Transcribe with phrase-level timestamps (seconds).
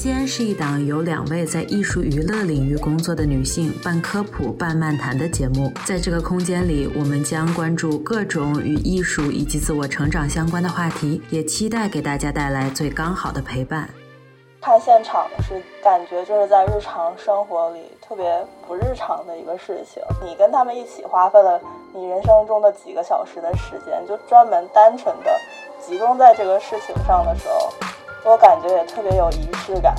[0.00, 5.70] 间是一档由两位在艺术娱乐领域工作的女性半科普半漫谈的节目。
[5.84, 13.90] 在这个空间里，我们将关注各种与艺术以及自我成长相关的话题，也期待给大家带来最刚好的陪伴。
[14.62, 20.02] 看现场是感觉就是在日常生活里特别不日常的一个事情。
[20.24, 21.60] 你跟他们一起花费了
[21.94, 25.38] 你人生中的几个小时的时间，就专门单纯的
[25.78, 27.70] 集中在这个事情上的时候，
[28.24, 29.94] 我感觉也特别有仪式感。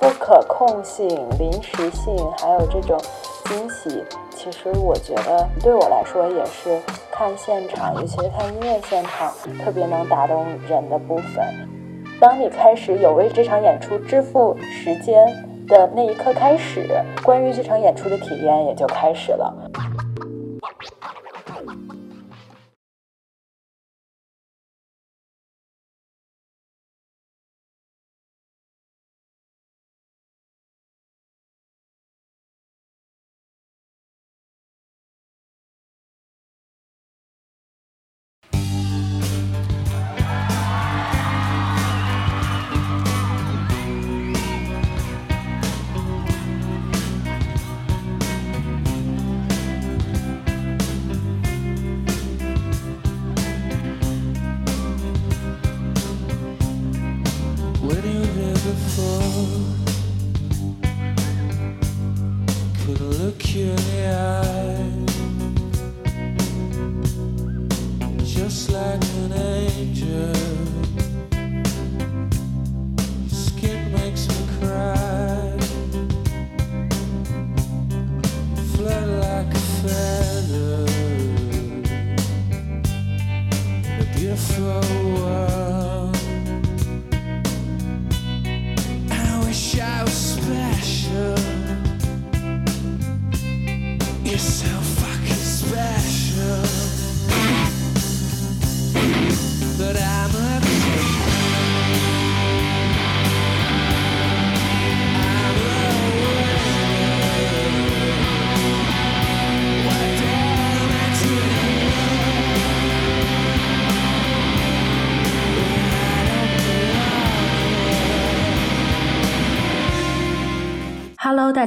[0.00, 1.08] 不可控性、
[1.38, 3.00] 临时性，还有这种
[3.46, 6.80] 惊喜，其实我觉得对我来说也是
[7.10, 9.32] 看现场，尤其是看音乐现场，
[9.64, 11.44] 特别能打动人的部分。
[12.20, 15.26] 当你开始有为这场演出支付时间
[15.66, 16.88] 的那一刻开始，
[17.24, 19.52] 关于这场演出的体验也就开始了。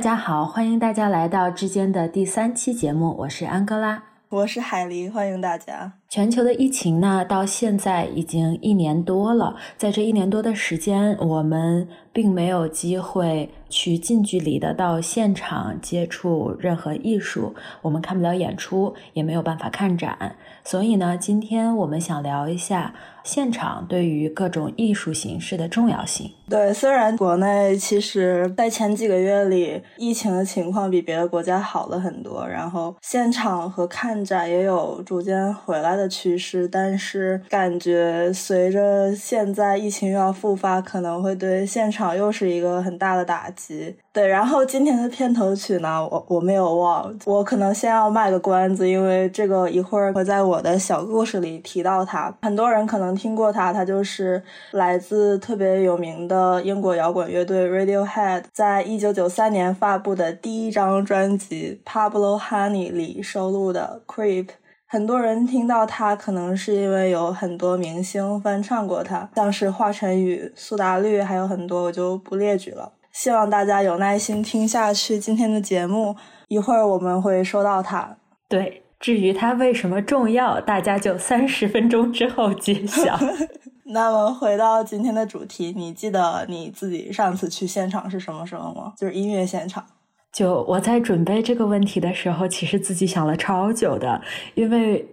[0.01, 5.93] 家好，欢迎大家来到之间的第三期节目，我是安哥拉，我是海狸，欢迎大家。
[6.09, 17.53] 全球的疫情呢，到现在已经一年多了，在这一年多的时间，我们并没有机会去近距离的到现场接触任何艺术，
[17.83, 22.95] 我们看不了演出，也没有办法看展，所以呢，今天我们想聊一下。
[23.23, 26.31] 现场对于各种艺术形式的重要性。
[26.51, 43.95] 对，虽然国内其实在前几个月里，疫情的情况比别的国家好了很多，然后现场和看展也有逐渐回来的趋势，但是感觉随着现在疫情又要复发，可能会对现场又是一个很大的打击。
[44.13, 52.35] 对，然后今天的片头曲呢，我我没有忘，我可能先要卖个关子，因为这个一会儿会在我的小故事里提到它。
[52.41, 64.45] 很多人可能听过它，它就是来自特别有名的英国摇滚乐队 Radiohead 在一九九三年发布的第一张专辑《Pablo Honey》里收录的《Creep》。
[64.87, 72.91] 很多人听到它，可能是因为有很多明星翻唱过它，像是华晨宇、苏打绿，还有很多，我就不列举了。
[73.13, 76.15] 希望大家有耐心听下去今天的节目，
[76.49, 78.17] 一会儿我们会说到它。
[78.49, 83.17] 对，至于它为什么重要，大家就三十分钟之后揭晓。
[83.83, 88.93] 那么回到今天的主题，你记得你自己上次去现场是什么时候吗？
[88.97, 89.85] 就是音乐现场。
[90.31, 94.21] 就我在准备这个问题的时候，其实自己想了超久的，
[94.55, 95.05] 因为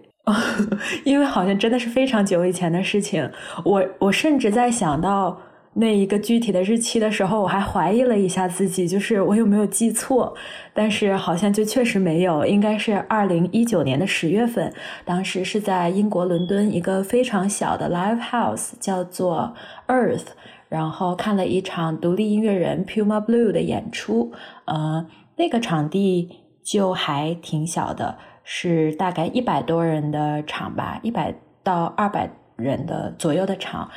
[1.03, 3.29] 因为好像真的是非常久以前的事情。
[3.65, 5.39] 我我甚至在想到。
[5.73, 10.35] 那一个具体的日期的时候，我还怀疑了一下自己，就是我有没有记错，
[10.73, 14.73] 但是好像就确实没有，应该是二零一九年的十月份，
[15.05, 19.53] 当时是在英国伦敦一个非常小的 live house，叫做
[19.87, 20.25] Earth，
[20.67, 24.33] 然后看了一场独立音乐人 Puma Blue 的演出，
[24.65, 25.05] 呃，
[25.37, 26.29] 那个场地
[26.63, 31.33] 就还挺小的，是大概一百多人的场吧，一百
[31.63, 33.89] 到二百人的左右的场。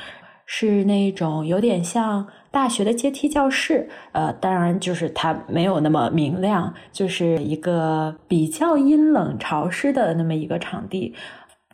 [0.54, 11.14] 是那种有点像大学的阶梯教室，呃，当然就是它没有那么明亮，就是一个比较阴冷潮湿的那么一个场地，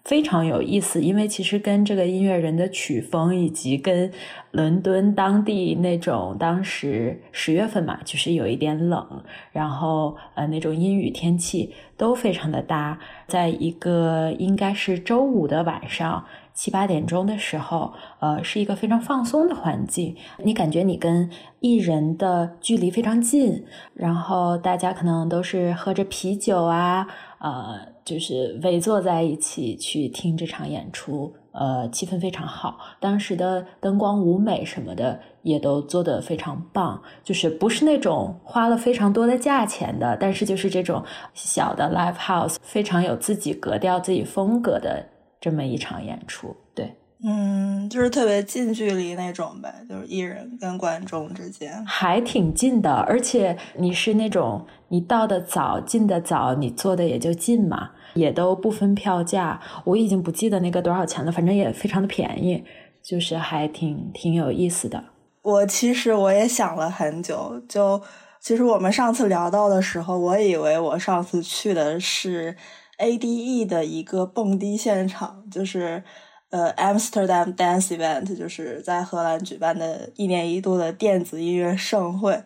[0.05, 4.13] 非常有意思，因为其实跟这个音乐人的曲风，以及跟
[4.53, 12.97] 伦敦当地那种当时十月份嘛，就是有一点冷，然后呃那种阴雨天气都非常的搭。
[13.27, 16.25] 在一个应该是周五的晚上
[16.59, 23.65] 七八点钟的时候，呃，是一个非常放松的环境，你感觉你跟艺人的距离非常近，
[23.95, 27.07] 然后大家可能都是喝着啤酒啊。
[27.39, 32.81] 呃，就是围坐在一起去听这场演出，呃，气氛非常好。
[32.99, 45.07] 当时的灯光、舞美什么的也都做得非常棒，就是不是那种花了非常多的价钱的，但是就是这种小的 live house，非常有自己格调、自己风格的
[45.41, 46.57] 这么一场演出。
[46.75, 46.95] 对，
[47.25, 54.67] 嗯，就是特别近距离那种呗，就是艺人跟观众之间还挺近的，而且你是那种。
[54.91, 59.61] 你到的早，进的早，你坐的也就近嘛，也都不分票价。
[59.85, 62.65] 我已经不记得那个多少钱了，反正也非常的便宜，
[63.03, 65.05] 就是还挺挺有意思的。
[65.43, 68.01] 我其实我也想了很久，就
[68.41, 72.57] 其实我们上次聊到的时候，我以为我上次去的是
[72.99, 76.03] ADE 的一个蹦迪现场，就是
[76.51, 82.43] 呃 Amsterdam Dance Event，就是在荷兰举办的一年一度的电子音乐盛会。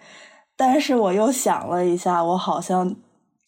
[0.56, 2.94] 但是我又想了一下，我好像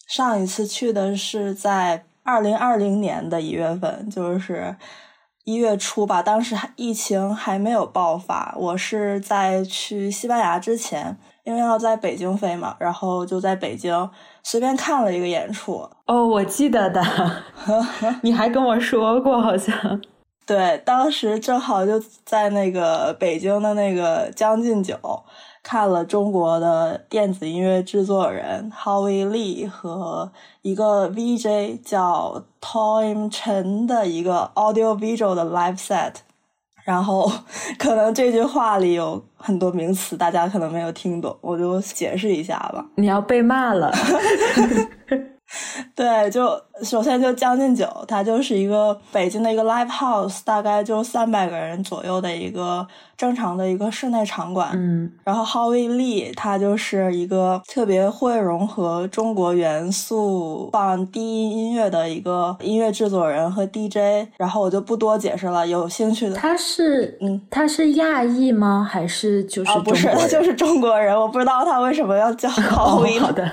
[0.07, 4.75] 上一次去的是在二零二零年的一月份，就是
[5.43, 6.23] 一月初吧。
[6.23, 14.09] 当时疫情还没有爆发，我是在去西班牙之前，因为要在北京飞嘛，然后就在北京
[14.45, 15.89] 随便看了一个演出。
[16.05, 17.01] 哦，我记得的，
[18.21, 19.99] 你还跟我说过，好像
[20.45, 24.95] 对，当时正好就在那个北京的那个将进酒。
[25.63, 30.31] 看了中国的电子音乐制作人 Howie Lee 和
[30.61, 36.17] 一个 VJ 叫 Tom Chen 的一个 Audio Visual 的 Live Set，
[36.85, 37.29] 然后
[37.77, 42.85] 可能这句话里有很多名词，大家可能没有听懂，我就解释一下吧。
[42.95, 43.91] 你要被骂了。
[45.95, 52.85] 对，就首先就将进酒，它就是一个北京的一个 live house，大概就三百个人左右的一个
[53.17, 54.71] 正常的一个室内场馆。
[54.73, 64.27] 嗯，然后 Howie Lee 他就是一个特别会融合中国元素放低音音乐的一个音乐制作人和 DJ。
[64.37, 68.87] 然后我就不多解释了，有兴趣的他是嗯，他是亚裔吗？
[68.89, 71.17] 还是就是不是，他就是中国人。
[71.17, 73.19] 我不知道他为什么要叫 Howie。
[73.19, 73.49] 好的。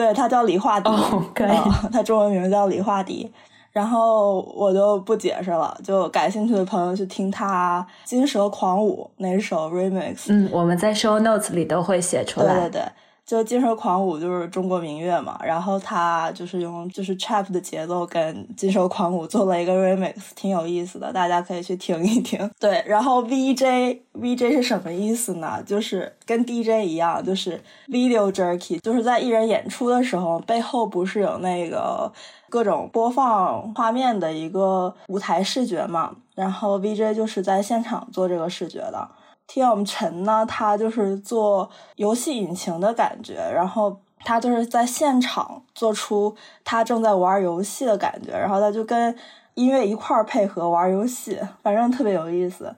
[0.00, 0.90] 对他叫李化迪，
[1.34, 1.56] 可以，
[1.92, 3.30] 他中文名叫李化迪。
[3.72, 10.24] 然后我就不解释了，就感兴趣的朋友去听他《金蛇狂舞》那首 remix。
[10.28, 12.52] 嗯，我们在 show notes 里都会写出来。
[12.60, 12.82] 对对对。
[13.30, 22.50] 就《金蛇狂舞》就是中国民乐嘛，然后他就是用就是 trap 的节奏跟《金蛇狂舞》做了一个 remix，挺有意思的，大家可以去听一听。
[22.58, 25.62] 对，然后 VJ VJ 是什么意思呢？
[25.64, 32.12] 就是跟 DJ 一样，就是 video jerky，就是在艺人演出的时候，背后不是有那个
[32.48, 36.16] 各种播放画面的一个舞台视觉嘛？
[36.34, 39.08] 然后 VJ 就是在现场做这个视觉的。
[39.52, 39.82] T.M.
[39.82, 49.12] 陈呢，他就是做游戏引擎的感觉，然后他就是在现场做出他正在玩游戏的感觉，然后他就跟
[49.54, 52.72] 音乐一块儿配合玩游戏，反正特别有意思。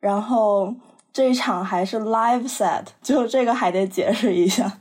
[0.00, 0.74] 然后
[1.12, 4.72] 这一场还是 live set，就这个还得解释一下。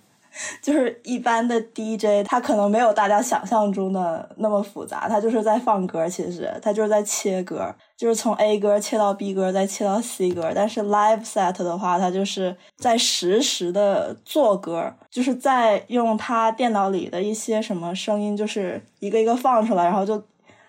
[0.62, 10.52] 就是一般的 DJ，他可能没有大家想象中的那么复杂，他就是在放歌，其实他就是在切歌，就是从 A 歌切到 B 歌，再切到 C 歌。
[10.54, 20.22] 但是 live set 的话，他就是在实时的做歌，就是在用他电脑里的一些什么声音，就是一个一个放出来，然后就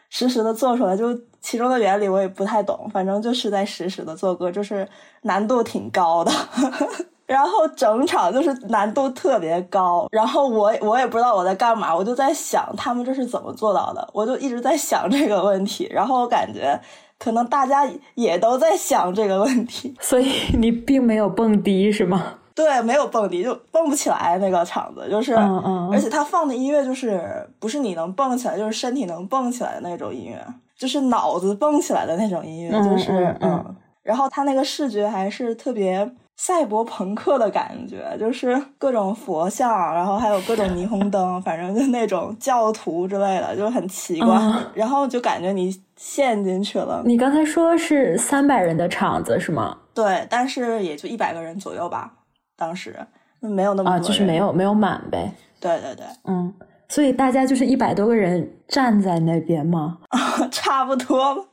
[0.09, 0.97] 实时的做出来。
[0.97, 4.89] 就其中的原理我也不太懂，反正就是在实时的做歌，就是
[5.23, 6.33] 难度挺高的。
[7.29, 15.87] 然后整场就是难度特别高，然后我我也不知道我在干嘛，我就在想他们这是怎么做到的，我就一直在想这个问题。
[15.93, 16.81] 然后我感觉
[17.19, 22.39] 可能大家也都在想这个问题，所以你并没有蹦迪是吗？
[22.55, 30.43] 对，没有蹦迪，就蹦不起来那个场子，就是，嗯嗯而且他放的音乐就是不是你能蹦起来，就是身体能蹦起来的那种音乐，
[30.79, 36.11] 就是脑子蹦起来的那种音乐，就是嗯，然后他那个视觉还是特别。
[36.41, 44.39] 赛博朋克的感觉，就是各种佛像，然后还有各种霓虹灯，反正就那种教徒之类的，就很奇怪。
[44.73, 47.03] 然后就感觉你陷进去了。
[47.05, 49.77] 你刚才说是三百人的场子是吗？
[49.93, 52.13] 对，但是也就一百个人左右吧，
[52.57, 52.97] 当时
[53.41, 55.33] 没有那么多，就是没有没有满呗。
[55.59, 56.55] 对对对，嗯，
[56.89, 59.99] 所以大家就是一百多个人站在那边吗？
[60.53, 61.49] 差不多。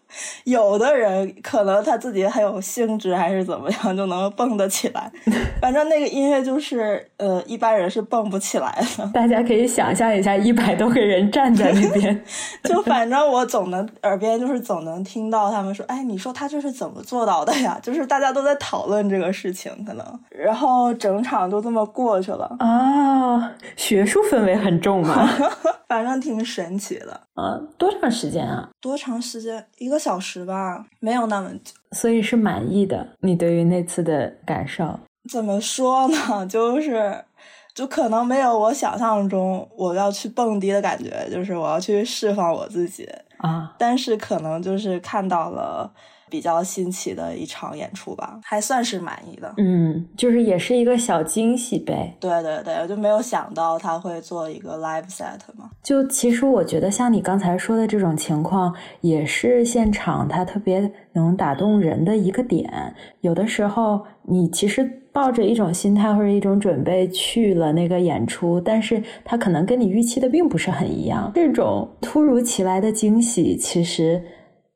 [0.45, 5.11] 有的人可能他自己很有兴致，还是怎么样，就能蹦得起来。
[5.61, 9.07] 反正那个音乐就是，呃，一般人是蹦不起来的。
[9.13, 12.23] 大家可以想象一下，一百多个人站在那边，
[12.63, 23.51] 就反正我总能耳边就是总能听到他们说：“哎，你说他这是怎么做到的呀？”就是大家都在讨论这个事情，可能，然后整场就这么过去了啊。
[23.75, 25.27] 学术氛围很重嘛，
[25.87, 27.19] 反正挺神奇的。
[27.35, 28.69] 啊，多长时间啊？
[28.79, 29.65] 多长时间？
[29.77, 31.73] 一个小时吧，没有那么久。
[31.93, 33.07] 所以是满意的。
[33.21, 34.99] 你对于那次的感受？
[35.31, 36.45] 怎么说呢？
[36.45, 37.25] 就是，
[37.73, 43.73] 就可能没有我想象中我要去蹦迪的感觉，就是我要去释放我自己啊。
[43.79, 45.91] 但是可能就是看到了。
[46.29, 49.53] 比较新奇的一场演出吧，还算是满意的。
[49.57, 52.15] 嗯，就是也是一个小惊喜呗。
[52.19, 55.69] 对对对，我就没有想到他会做一个 live set 嘛。
[55.83, 62.93] 就其实我觉得像你刚才说的这种情况，也是现场他特别能打动人的一个点。
[63.21, 71.31] 有的时候你其实抱着一种心态或者一种准备去了那个演出，但是他可能跟你预期的并不是很一样。
[71.35, 74.21] 这种突如其来的惊喜，其实。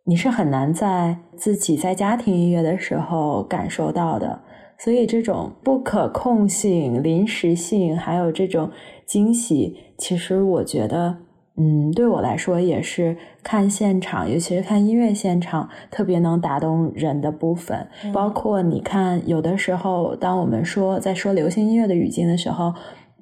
[0.09, 4.41] 你是很难在自己在家听音乐的时候感受到的，
[4.75, 8.71] 所以这种不可控性、临时性，还有这种
[9.05, 11.15] 惊喜，其实我觉得，
[11.57, 17.87] 嗯，对我来说也是看现场，尤其是看音乐现场，特别能打动人的部分。
[18.11, 22.73] 包括你看，有的时候，当我们说在说流行音乐的语境的时候，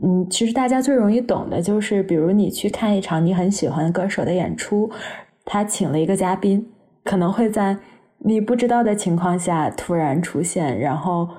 [0.01, 4.89] 嗯，其实大家最容易懂的就是，比如你去看一场你很喜欢歌手的演出，
[5.43, 6.65] 他请了一个嘉宾。
[7.07, 7.77] 可能会在
[8.17, 11.29] 你不知道的情况下突然出现，然后，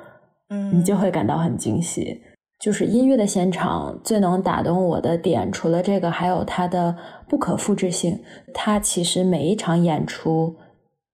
[0.49, 2.23] 嗯，你就会感到很惊喜。
[2.59, 6.97] 就是音乐的现场最能打动我的点，除了这个，还有它的
[7.29, 8.19] 不可复制性。
[8.55, 10.57] 它其实每一场演出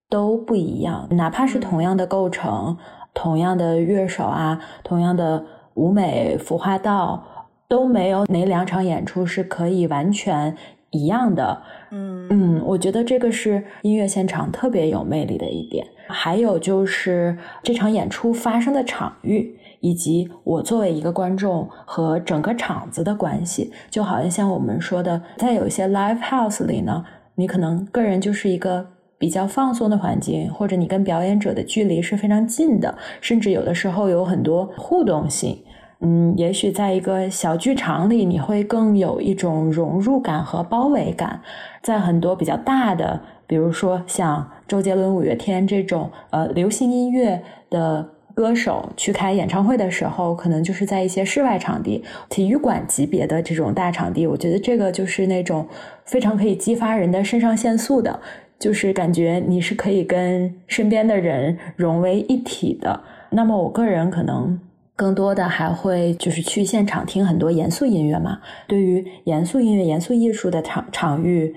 [0.08, 2.78] 都不一样，哪怕是同样的构成、
[3.12, 5.44] 同样的乐手啊、同样的
[5.74, 7.22] 舞美服化道，
[7.68, 10.56] 都没有哪两场演出是可以完全。
[10.94, 15.84] 一样的，嗯嗯，我觉得这个是音乐现场特别有魅力的一点。
[16.06, 28.86] 还有就是这场演出发生的场域，以及我作为一个观众和整个场子的关系，就好像像我们说的，在有一些 live house 里呢，你可能个人就是一个
[29.16, 35.58] 比较放松的环境，或者你跟表演者的距离是非常近的，甚至有的时候有很多互动性。
[36.00, 41.40] 嗯，也许在一个小剧场里，你会更有一种融入感和包围感。
[41.82, 54.26] 在很多比较大的，比如说像周杰伦、五月天这种呃流行音乐的歌手去开演唱会的时候，可能就是在一些室外场地、体育馆级别的这种大场地。
[54.26, 55.66] 我觉得这个就是那种
[56.04, 58.20] 非常可以激发人的肾上腺素的，
[58.58, 63.00] 就是感觉你是可以跟身边的人融为一体的。
[63.30, 64.60] 那么我个人可能。
[64.96, 68.38] 更多的还会就是去现场听很多严肃音乐嘛。
[68.68, 71.54] 对于严肃音乐、严肃艺术的场场域，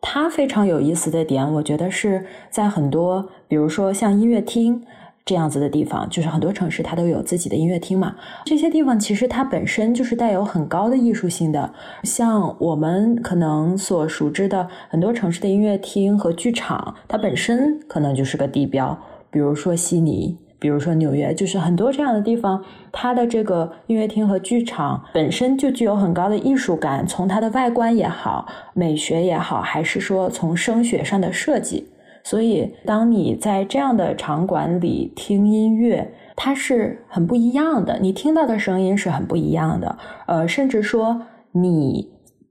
[0.00, 4.82] 它非常有意思的点，我觉得是在很多，比如说像音乐厅
[5.24, 8.16] 这样子的地方，就是很多城市它都有自己的音乐厅嘛。
[8.44, 11.72] 这些地方其实它本身就是带有很高的艺术性的。
[12.02, 18.98] 像我们可能所熟知的很多城市的音乐厅和剧场，它本身可能就是个地标，
[19.30, 20.36] 比如说悉尼。
[20.60, 22.62] 比如说纽约，就是很多这样的地方，
[22.92, 31.88] 它的这个音乐厅和剧场本身就具有很高的艺术感，从它的外观也好，美学也好，还是说从声学上的设计。
[32.22, 39.96] 所以，当你在这样的场馆里听音乐，它是很不一样的，你听到的声音是很不一样的。
[40.26, 42.10] 呃，甚至说，你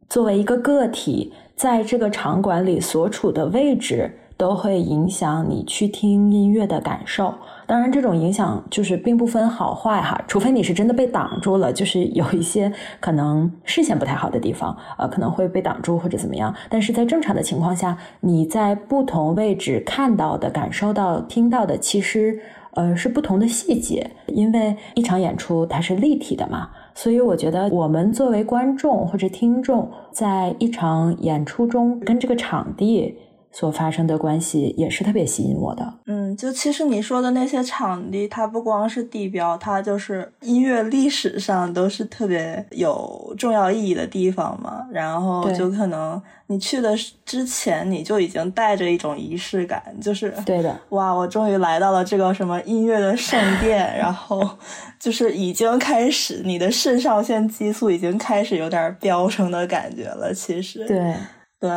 [0.09, 7.35] 作为一个个体，在这个场馆里所处的位置，都会影响你去听音乐的感受。
[7.69, 16.51] 当然，这种影响就是并不分好坏哈，除非你是真的被挡住了，就是有一些可能视线不太好的地方，呃，可能会被挡住或者怎么样。
[16.67, 22.39] 但是在正常的情况下，你在不同位置看到的、感受到、听到的，其实
[22.71, 33.15] 呃是不同的细节，因为一场演出它是立体的嘛，所以我觉得我们作为观众或者听众，在一场演出中跟这个场地。
[33.51, 35.93] 所发生的关系也是特别吸引我的。
[36.05, 44.85] 嗯，就其实你说的那些场地，它不光是地标，它就是音乐历史上都是特别有重要意义的地方嘛。
[44.91, 50.79] 然后就可能你去的之前，你就已经带着一种仪式感，就是对的。
[50.89, 54.47] 哇，我终于来到了这个什么音乐的圣殿，然后
[54.99, 60.33] 就是已经开始，你的肾上腺激素已经开始有点飙升的感觉了。
[60.33, 61.15] 其实，对
[61.59, 61.71] 对。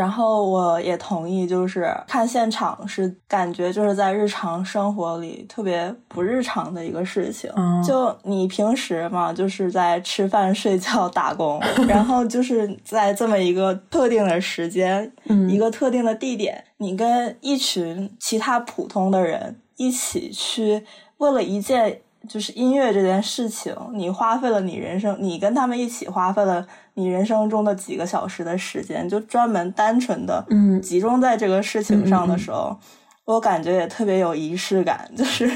[0.00, 7.52] 然后我也同意，就是看现场是感觉就是在日常生活里特别不日常的一个事情。
[7.86, 15.12] 就你平时嘛，就是在吃饭、睡觉、打工，然后就是在这么一个特定的时间，
[15.50, 20.82] 一个特定的地点，你跟一群其他普通的人一起去，
[21.18, 22.00] 为了一件。
[22.28, 26.66] 就是音乐这件事情，你花费了你人生，你跟他们一起花费了
[27.00, 32.76] 你人生中的几个小时的时间，就专门单纯的，嗯，集中在这个事情上的时候，
[33.24, 35.10] 我感觉也特别有仪式感。
[35.16, 35.50] 就是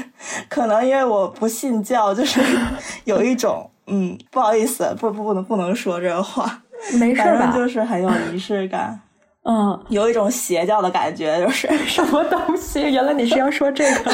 [0.49, 2.41] 可能因为我不信教，就是
[3.05, 6.63] 有一种，嗯，不好意思，不不不能不能说这个话，
[6.99, 7.53] 没事吧？
[7.55, 8.99] 就是很有仪式感，
[9.45, 12.81] 嗯，有一种邪教的感觉，就是什么东西？
[12.91, 14.11] 原来你是要说这个。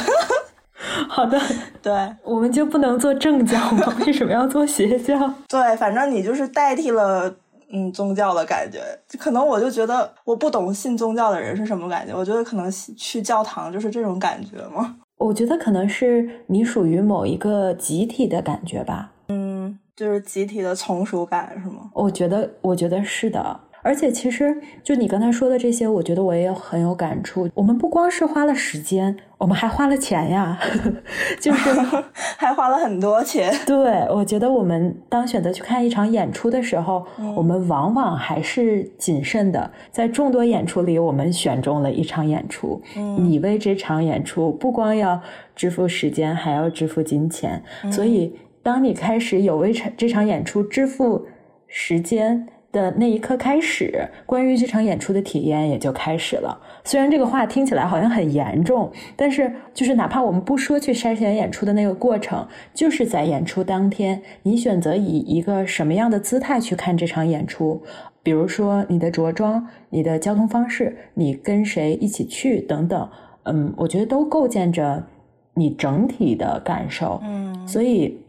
[1.07, 1.39] 好的，
[1.81, 1.91] 对，
[2.23, 3.93] 我们就不能做正教吗？
[4.05, 5.17] 为什么要做邪教？
[5.47, 7.33] 对，反正你就是代替了
[7.71, 8.79] 嗯宗教的感觉。
[9.19, 12.15] 可能我就觉得我不懂信宗教的人是什么感觉。
[12.15, 14.95] 我觉得可能去教堂就是这种感觉吗？
[15.17, 19.11] 我觉得可能是你属于某一个集体的感觉吧。
[19.27, 21.91] 嗯，就是集体的从属感是吗？
[21.93, 23.59] 我觉得，我觉得是的。
[23.83, 27.49] 而且其实，就你刚才说的这些，我觉得我也很有感触。
[27.53, 30.59] 我们不光是花了时间，我们还花了钱呀，
[31.41, 31.69] 就是
[32.37, 33.51] 还花了很多钱。
[33.65, 42.81] 对，我觉得我们当选择去看一场演出的时候，我们往往还是谨慎的，在众多演出里，我们选中了一场演出。
[43.19, 45.19] 你为这场演出不光要
[45.55, 47.63] 支付时间，还要支付金钱。
[47.91, 51.25] 所以，当你开始有为这场演出支付
[51.67, 52.47] 时间。
[52.71, 56.57] 的那一刻开始，关于这场演出的体验也就开始了。
[56.83, 67.83] 虽然这个话听起来好像很严重，但是就是哪怕我们不说去筛选演出的那个过程，就是在演出当天，你选择以一个什么样的姿态去看这场演出，
[68.23, 73.09] 比如说你的着装、你的交通方式、你跟谁一起去等等，
[73.43, 75.03] 嗯，我觉得都构建着
[75.55, 77.19] 你整体的感受。
[77.23, 78.20] 嗯，所以。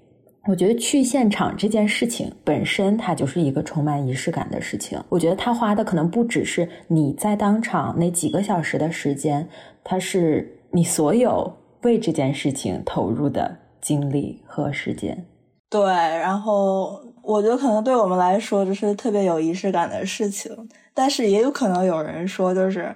[0.48, 5.00] 我觉得去现场这件事情本身，它就是一个充满仪式感的事情。
[5.08, 9.48] 我觉得他花的可能不只是你在当场那几个小时的时间，
[9.84, 11.52] 它是你所有
[11.82, 15.24] 为这件事情投入的精力和时间。
[15.70, 20.50] 对，然后我觉得可能对我们来说，这是特别有仪式感的事情。
[20.92, 22.94] 但是也有可能有人说，就是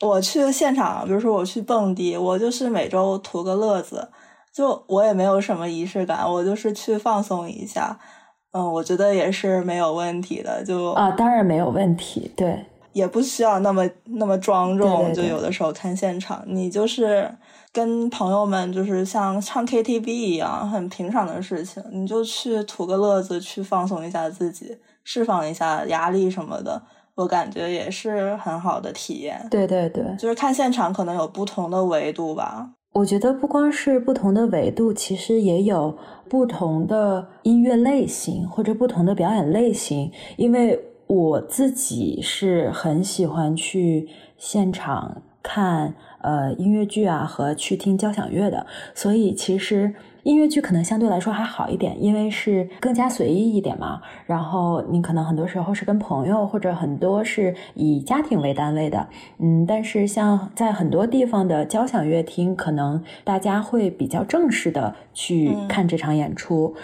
[0.00, 4.08] 我去现场，比如说我去蹦迪，我就是每周图个乐子。
[4.52, 7.98] 就我也没有什么仪式感，我就是去放松一下，
[8.52, 10.64] 嗯，我觉得也是没有问题的。
[10.64, 15.14] 就啊，当然没有问题，对，也不需要那么那么庄重。
[15.14, 17.32] 就有的时候看现场，你就是
[17.72, 26.82] 跟朋友们，就是像唱 KTV 一样，很平常的事情，你就去图个乐子，去放松一下自己，释放一下压力什么的，
[27.14, 29.46] 我感觉也是很好的体验。
[29.48, 32.70] 对对对，就是看现场可能有不同的维度吧。
[32.92, 35.96] 我觉得不光是不同的维度，其实也有
[36.28, 40.10] 不同的音乐类型或者不同的表演类型。
[40.36, 49.94] 因为我自己是很喜欢去现场看呃音乐剧啊和去听交响乐的，所以其实。
[50.22, 54.00] 音乐剧可能相对来说还好一点，因为是更加随意一点嘛。
[54.26, 59.64] 然后你可能很多时候是跟朋友，或者很多是以家庭为单位的，嗯。
[59.66, 66.74] 但是像在很多地方的交响乐厅，可能大家会比较正式的去看这场演出。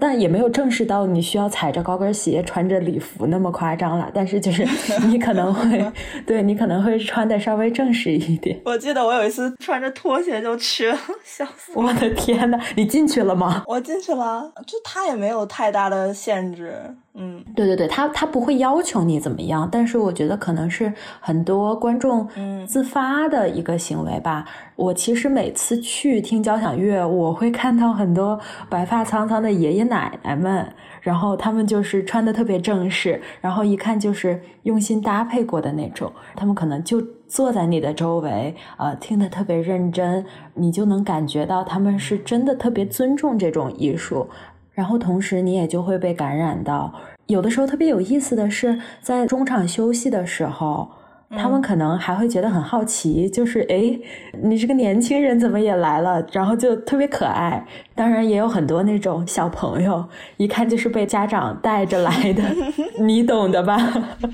[0.00, 4.10] 但也没有正式到你需要踩着高跟鞋、穿着礼服那么夸张了。
[4.12, 4.66] 但是就是
[5.08, 5.92] 你可能会，
[6.26, 8.60] 对你可能会穿的稍微正式一点。
[8.64, 11.72] 我记得我有一次穿着拖鞋就去了，笑死！
[11.74, 13.62] 我的天呐，你进去了吗？
[13.66, 16.96] 我进去了，就他也没有太大的限制。
[17.16, 22.28] 嗯，对对对，他他不会要求你怎么样，但是我觉得可能是很多观众
[22.66, 24.44] 自发的一个行为吧。
[24.74, 30.68] 我其实每次去听交响乐，我会看到很多白发苍苍的爷爷奶奶们，
[31.00, 36.10] 然后他们就是穿的特别正式，然后一看就是用心搭配过的那种。
[36.34, 44.28] 他们可能就坐在你的周围，呃，听得特别认真，你就能感觉到他们是真的特别尊重这种艺术。
[44.74, 46.92] 然后同时，你也就会被感染到。
[47.26, 50.90] 有的时候特别有意思的是，在中场休息的时候，
[51.30, 53.98] 他们可能还会觉得很好奇，就是哎，
[54.42, 56.24] 你这个年轻人怎么也来了？
[56.32, 57.64] 然后就特别可爱。
[57.94, 60.04] 当然也有很多那种小朋友，
[60.36, 62.42] 一看就是被家长带着来的，
[63.00, 63.78] 你懂的吧？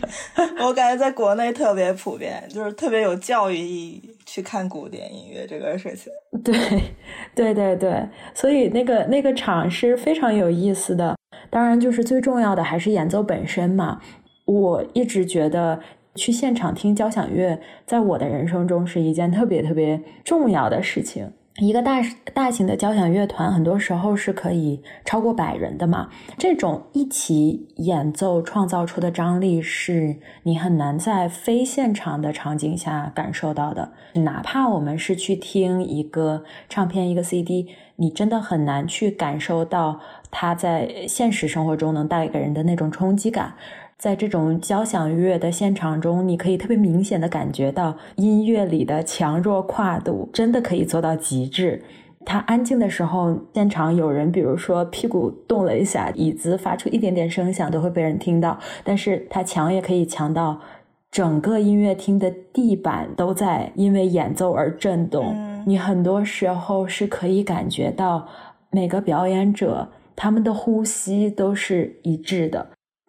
[0.66, 4.10] 我感觉在国内特别普遍，就是特别有教育意义。
[4.32, 6.12] 去看古典音乐这个事情，
[6.44, 6.54] 对，
[7.34, 11.16] 对对对，所以那个那个场是非常有意思的。
[11.50, 14.00] 当然，就是最重要的还是演奏本身嘛。
[14.44, 15.80] 我一直觉得
[16.14, 21.32] 去现场听交响乐，在我的人生中是一件特别特别重要的事情。
[21.60, 22.00] 一个大
[22.32, 26.08] 大型的交响乐团，很多时候是可以超过百人的嘛。
[26.38, 33.92] 这种一起演奏创造出的张力，是你很难在非现场的场景下感受到的。
[34.14, 43.54] 哪怕我们是去听一个唱片、一个 CD，你真的很难去感受到它在现实生活中能带给人的那种冲击感。
[44.00, 51.82] 在这种交响乐的现场中，你可以特别明显的感觉到音乐里的强弱跨度，真的可以做到极致。
[52.24, 58.58] 它安静的时候，现场有人，比如说屁股动了一下，椅子发出一点点声响，都会被人听到。
[58.82, 60.58] 但是它强也可以强到
[61.10, 65.36] 整个音乐厅的地板都在因为演奏而震动。
[65.66, 68.26] 你很多时候是可以感觉到
[68.70, 72.66] 每个表演者他们的呼吸都是一致的。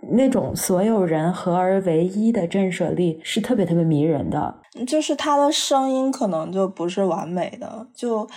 [0.10, 8.28] 那种所有人合而为一的震慑力是特别特别迷人的，就是他的声音可能就不是完美的，就。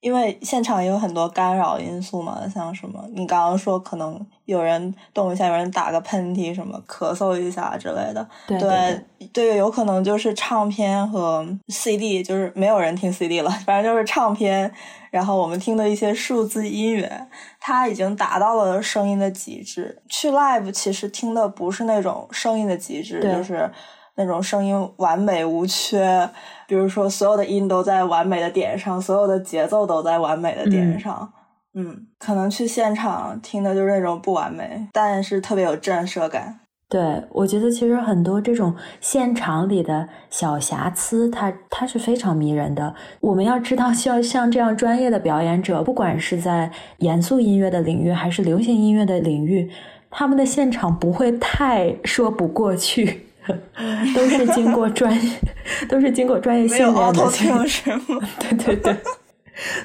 [0.00, 8.26] 因为现场也有很多干扰因素嘛，像什么你刚刚说可能有人动一下，有人打个喷嚏，什么咳嗽一下之类的。
[8.46, 9.00] 对对
[9.32, 14.72] 对，有可能就是唱片和 CD，就是没有人听 CD 了，反正就是唱片。
[15.10, 17.26] 然后我们听的一些数字音乐，
[17.58, 20.00] 它已经达到了声音的极致。
[20.08, 23.70] 去 live 其实听的不是那种声音的极致，就是。
[24.20, 26.28] 那种声音完美无缺，
[26.68, 31.32] 比如说所有的音都在完美的点上，所有的节奏都在完美的点上。
[31.72, 36.60] 嗯，可能去现场听的就是那种不完美，但是特别有震慑感。
[36.88, 42.92] 对，我觉得其实很多这种现场里的小瑕疵，它它是非常迷人的。
[43.20, 49.70] 我们要知道，像像这样专业的表演者，不管是在严肃音乐的领域，还是流行音乐的领域，
[50.10, 53.28] 他们的现场不会太说不过去。
[54.14, 55.32] 都是经过专业，
[55.88, 57.12] 都是经过专业训练的，
[58.38, 58.96] 对对对，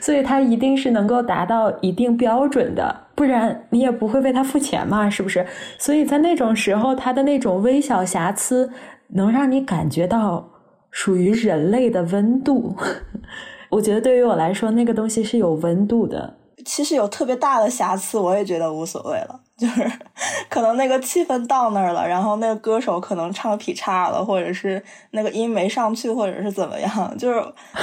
[0.02, 5.46] 所以他一定是能够达到一定标准的，不然你也不会为他付钱嘛，是不是？
[5.78, 8.70] 所以在那种时候，他的那种微小瑕疵，
[9.10, 10.50] 能让你感觉到
[10.92, 12.76] 属于人类的温度。
[13.70, 16.36] 我觉得对于我来说，那个东西是有温度的。
[16.66, 19.40] 其实有特别大的瑕疵，我也觉得无所谓了。
[19.58, 19.90] 就是
[20.50, 27.42] 可能那个气氛到那儿了，然后那个歌手可能唱劈叉了，或者是那个音没上去，或者是怎么样，就是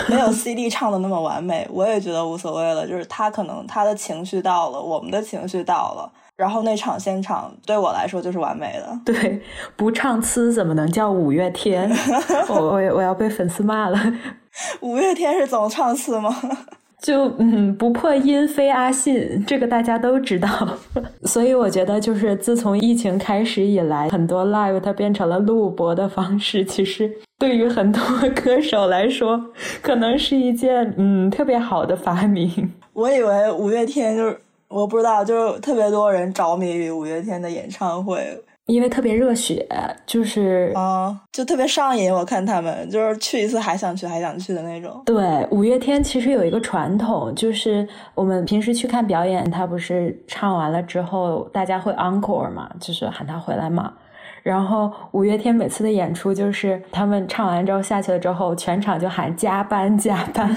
[0.09, 2.87] 没有 CD 唱的那么完美，我也觉得无所谓了。
[2.87, 9.01] 就是他可能他的情绪到了，我们的情绪到了，然后那场现场对我来说就是完美的。
[9.07, 9.40] 对，
[9.75, 11.90] 不唱呲怎么能叫五月天？
[12.51, 13.99] 我我我要被粉丝骂了。
[14.83, 16.37] 五月天是总唱呲吗？
[17.02, 20.48] 就嗯，不破音非阿信，这个大家都知道。
[21.24, 28.00] 所以我觉得，就是自从疫情开始以来，很多 live 它变成了录播的方式，其实对于很多
[28.34, 29.44] 歌手来说，
[29.82, 32.72] 可能是一件嗯特别好的发明。
[32.92, 34.38] 我以为五月天就是
[34.68, 38.40] 我不知道，就是特别多人着迷于五月天的演唱会。
[38.66, 39.66] 因为特别热血，
[40.07, 42.12] 就是啊，就特别上瘾。
[42.12, 45.03] 我看他们就是去一次还想去，还想去的那种。
[45.05, 53.92] 对，五月天其实有一个传统，就是我们平时去看表演，他不是唱完了之后，大家会 encore 嘛，就是喊他回来嘛。
[54.42, 60.55] 然后五月天每次的演出，就是他们唱完之后下去了之后，全场就喊加班加班。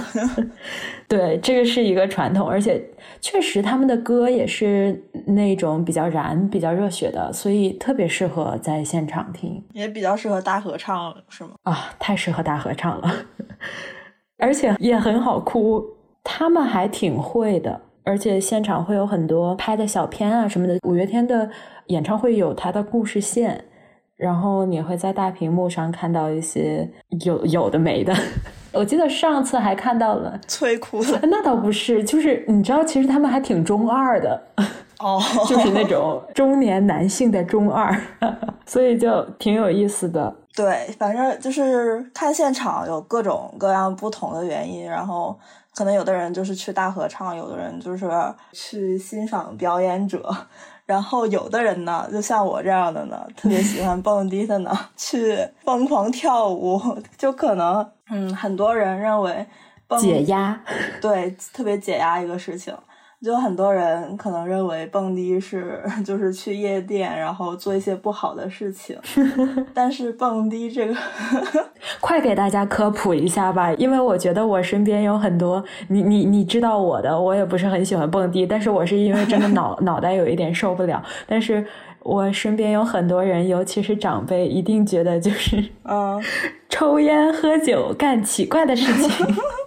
[1.08, 2.84] 对，这个是一个传统，而且
[3.22, 11.52] 确实他们的歌也是那种比较燃、比较热血的，所以特别适合在现场听，也比较适合大合唱，是吗？
[11.62, 13.14] 啊，太适合大合唱了，
[14.40, 15.86] 而且也很好哭。
[16.24, 20.80] 他们还挺会的，而且现场会有很多拍的小片啊什么的。
[20.82, 21.48] 五月天的
[21.90, 23.64] 演唱会有他的故事线。
[24.18, 26.90] 然后你会在大屏幕上看到一些
[27.26, 28.14] 有有的没的，
[28.72, 34.42] 我记得上次还看到了催哭了，那倒不是，就是你知道，其实他们还挺中二的，
[35.00, 37.94] 哦， 就是那种中年男性的中二，
[38.66, 40.34] 所以就挺有意思的。
[40.56, 45.38] 对，反正就是看现场有各种各样不同的原因，然后
[45.76, 48.10] 可能有的人就是去大合唱，有的人就是
[48.54, 50.24] 去欣赏表演者。
[50.86, 56.80] 然后有的人呢，就像我这样的呢，特别喜欢蹦迪的呢， 去疯狂跳舞，
[57.18, 59.46] 就可能，嗯，很多人认为
[60.00, 60.60] 解压，
[61.02, 62.74] 对，特别解压一个事情。
[63.26, 68.96] 就很多人可能认为蹦迪是 就是去夜店，然后做一些不好的事情。
[69.74, 70.96] 但是蹦迪这个，
[72.00, 81.04] 快给大家科普一下吧，因为我觉得我身边有很多你你你知道我的，我也不是很喜欢蹦迪，但是我是因为真的脑脑袋有一点受不了。
[81.26, 81.66] 但是
[82.02, 86.22] 我身边有很多人，尤其是长辈，一定觉得就是嗯，
[86.70, 89.25] 抽烟喝酒干奇怪的事情，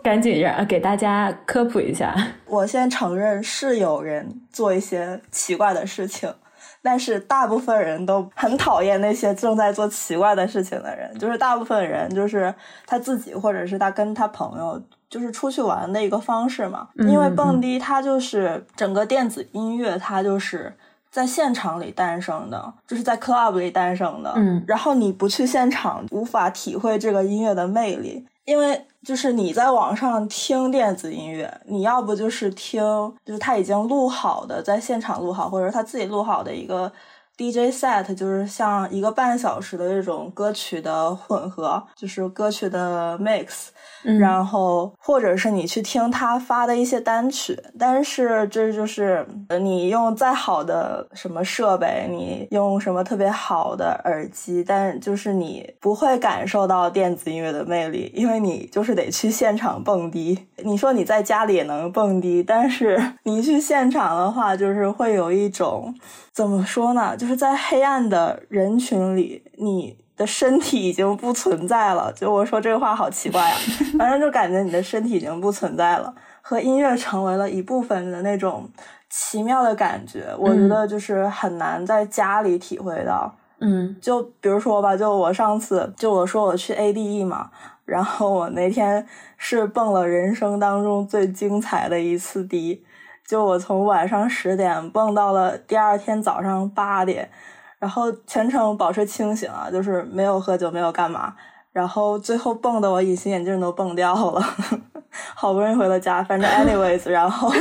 [0.08, 2.16] 赶紧让给大家科普一下。
[2.46, 6.32] 我先承认是有人做一些奇怪的事情。
[6.80, 12.54] 但是大部分人都很讨厌那些正在做奇怪的事情的人， 就是大部分人就是
[12.86, 16.88] 他自己或者是他跟他朋友就是出去玩的一个方式嘛。
[16.94, 20.72] 因为蹦迪它就是整个电子音乐，它就是
[21.10, 24.32] 在现场里诞生的，就是在 club 里诞生的。
[24.36, 28.86] 嗯，然后你不去现场，无法体会这个音乐的魅力，因为。
[29.06, 32.82] 就是你在网上听电子音乐，你要不就是听，
[33.24, 36.92] 就是他已经录好的，在现场录好，或者他自己录好的一个
[37.36, 43.68] DJ set，就是像一个半小时的这种歌曲的混合，就是歌曲的 mix。
[44.02, 49.26] 然后，或者是你去听他发的一些单曲，但是这就是
[49.60, 60.46] 你用再好的什么设备，你用什么特别好的耳机，但就是你不会感受到电子音乐的魅力，因为你就是得去现场蹦迪。
[60.64, 65.94] 你说你在家里也能蹦迪，但是你去现场的话，就是会有一种
[66.32, 67.16] 怎么说呢？
[67.16, 69.96] 就是在黑暗的人群里，你。
[70.18, 73.56] 的身体已经不存在了，就我说这话好奇怪啊，
[73.96, 78.68] 反正就感觉你的身体已经不存在了，和音乐成为了一部分的那种
[79.08, 83.32] 奇妙的感觉，我觉得就是很难在家里体会到。
[83.60, 87.50] 嗯，就比如说吧，就我上次就我说我去 ADE 嘛，
[87.84, 92.84] 然后我那天是蹦了人生当中最精彩的一次迪，
[93.26, 97.30] 就我从晚上十点蹦到了第二天早上八点。
[97.78, 101.34] 然后全程保持清醒啊，就是没有喝酒，没有干嘛。
[101.70, 104.42] 然后最后蹦的我隐形眼镜都蹦掉了，
[105.34, 106.24] 好不容易回了家。
[106.24, 107.52] 反正 anyways，然后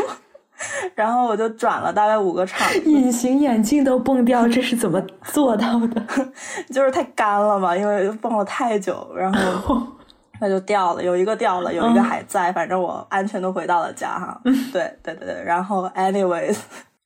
[0.95, 6.01] 然后我就转了大概五个场，隐形眼镜都蹦掉，这是怎么做到的？
[6.73, 9.79] 就是太干了嘛，因为蹦了太久，然后
[10.39, 11.03] 那就掉了。
[11.03, 14.41] 有一个掉了，有一个还在，反正我安全的回到了家哈。
[14.73, 16.57] 对对对对，然后 anyways，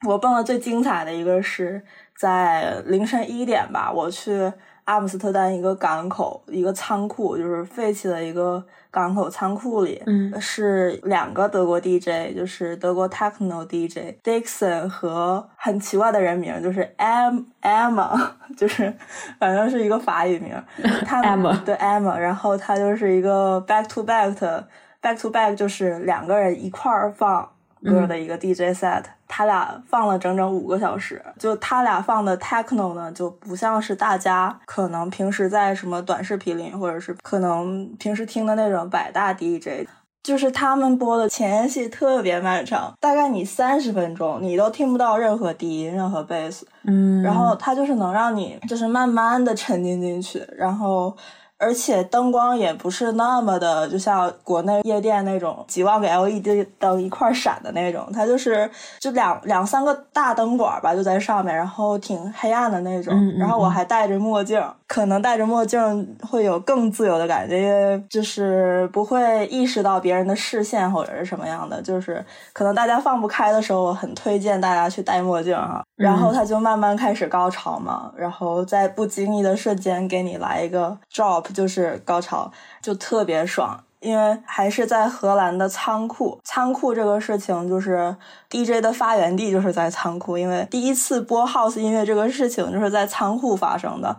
[0.07, 1.83] 我蹦的最精彩的一个是。
[2.21, 4.53] 在凌晨一点吧，我去
[4.83, 18.15] 阿姆斯特丹一个港口，一个仓库，就是废弃的一个港口仓库里，嗯，是两个德国 DJ，就是德国 techno DJ Dixon 和很奇怪的人名，就是 Em Emma，
[18.55, 18.93] 就是
[19.39, 20.53] 反正是一个法语名，
[21.03, 24.67] 他 Emma 对 Emma，然后他就是一个 back to back 的
[25.01, 27.49] back to back，就是两个人一块儿放
[27.83, 29.05] 歌的一个 DJ set。
[29.33, 39.87] 他俩放了整整五个小时，就他俩放的 techno 呢，就不像是大家可能平时在什么短视频里，或者是可能平时听的那种百大 DJ，
[40.21, 51.15] 就是他们播的前戏特别漫长，大概你三十分钟你都听不到任何低音、任何贝斯，嗯，然后它就是能让你就是慢慢的沉浸进去，然后。
[51.61, 58.67] 而且灯光也不是那么的，就像国内夜店那种几万个 LED 灯一块闪的那种，它就是
[58.99, 63.13] 就两两三个大灯管吧，就在上面，然后挺黑暗的那种。
[63.37, 71.79] 然后我还戴着墨镜，可能戴着墨镜会有更自由的感觉，因为就是不会意识到别人的视线或者是什么样的。
[71.83, 75.83] 就是可能大家放不开的时候，我很推荐大家去戴墨镜哈。
[75.95, 81.50] 然后它就慢慢开始高潮嘛，然后在不经意的瞬间给你来一个 drop。
[81.53, 86.39] 就是高潮，就特别爽，因为还是在荷兰的仓库。
[86.43, 88.15] 仓库这个事情，就是
[88.49, 94.15] DJ 的发源地就是在仓库，因为第一次播 House 音乐这个事情就是在仓库发生的，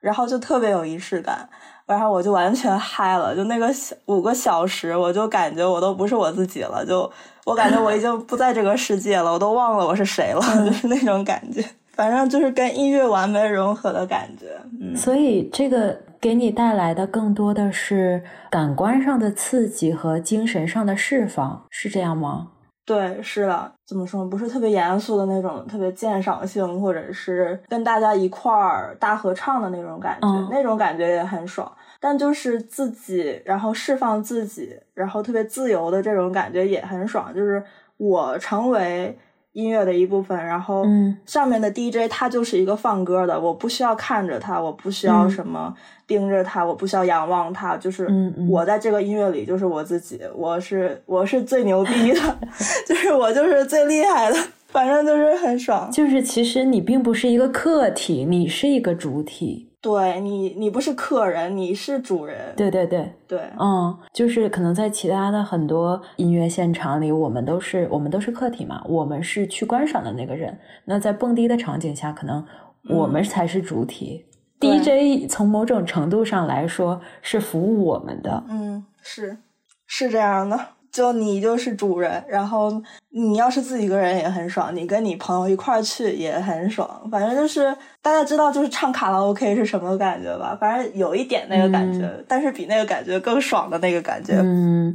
[0.00, 1.48] 然后就特别有仪式感，
[1.86, 3.70] 然后我就完全嗨了，就那个
[4.06, 7.10] 五个小时，我就感觉我都不是我自己了，就
[7.44, 14.46] 我感觉我已经不在这个世界了，我都忘了我是谁了， 就是那种感觉，反正就是跟音乐完美融合的感觉。
[14.80, 15.96] 嗯，所以这个。
[16.20, 22.48] 给你带来的更多的是感官上的刺激和精神上的释放，是这样吗？
[22.84, 23.72] 对，是的。
[23.86, 24.26] 怎么说？
[24.26, 31.70] 不是特别严肃的那种，特别鉴赏性，或者是跟大家一块儿大合唱的那种感觉，那种感觉也很爽。
[31.98, 37.34] 但就是自己，然后释放自己，然后特别自由的这种感觉也很爽。
[37.34, 37.62] 就是
[37.96, 39.18] 我成为。
[39.52, 40.84] 音乐的一部分，然后
[41.26, 45.74] 上面的 DJ 他就是一个放歌的，我不需要看着他，我不需要什么
[46.06, 48.08] 盯着他，我不需要仰望他，就是
[48.48, 52.38] 我在这个音乐里就是我自己，我是我是最牛逼的，
[52.86, 55.90] 就是我就是最厉害的，反正就是很爽。
[55.90, 59.69] 就是其实你并不是一个客体，你是一个主体。
[59.82, 62.54] 对你，你不是客人，你是主人。
[62.54, 70.58] 对对对对，嗯，就是可能在其他的很多音乐现场里，我们都是我们都是客体嘛，我们是去观赏的那个人。
[70.84, 72.44] 那在蹦迪的场景下，可能
[72.90, 74.26] 我们才是主体。
[74.60, 78.44] DJ 从某种程度上来说是服务我们的。
[78.50, 79.38] 嗯，是
[79.86, 80.58] 是这样的。
[80.90, 87.08] 就你就是主人，然后你要是自己一个人也很爽，你跟你朋友一块儿去也很爽。
[87.10, 90.56] 反正就是大家知道，就是唱卡拉 OK 是什么感觉吧？
[90.60, 94.34] 反正有一点那个感觉，但是比那个感觉更爽的那个感觉。
[94.36, 94.94] 嗯，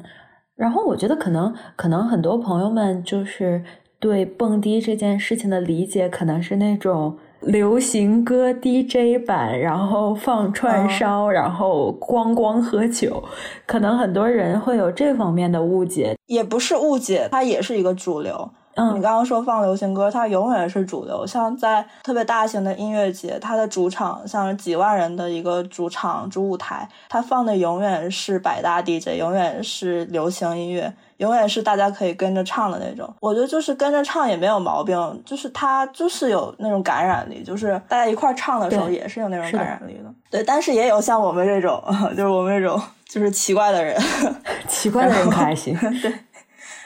[0.56, 3.64] 然后我觉得可能可能很多朋友们就是
[4.00, 7.18] 对蹦迪这件事情的理解，可能是那种。
[7.46, 13.24] 流行歌 DJ 版，然后放串烧，然后咣咣喝酒，
[13.66, 18.50] 可能很多人会有这方面的误解，也不是误解，它也是一个主流。
[18.78, 21.26] 嗯，你刚刚说放流行歌，它永远是主流。
[21.26, 30.94] 像在特别大型的音乐节，它的主场像几万人的一个主场主舞台，它放的永远是百大 DJ，永远是流行音乐。
[31.18, 40.14] 永远是大家可以跟着唱的那种，我觉得就是跟着唱也没有毛病，就是它就是有那种感染力，就是大家一块唱的时候也是有那种感染力的。
[40.30, 43.98] 对，但是也有像我们这种， 就是我们这种就是奇怪的人，
[44.68, 45.74] 奇怪的人还行。
[46.02, 46.14] 对。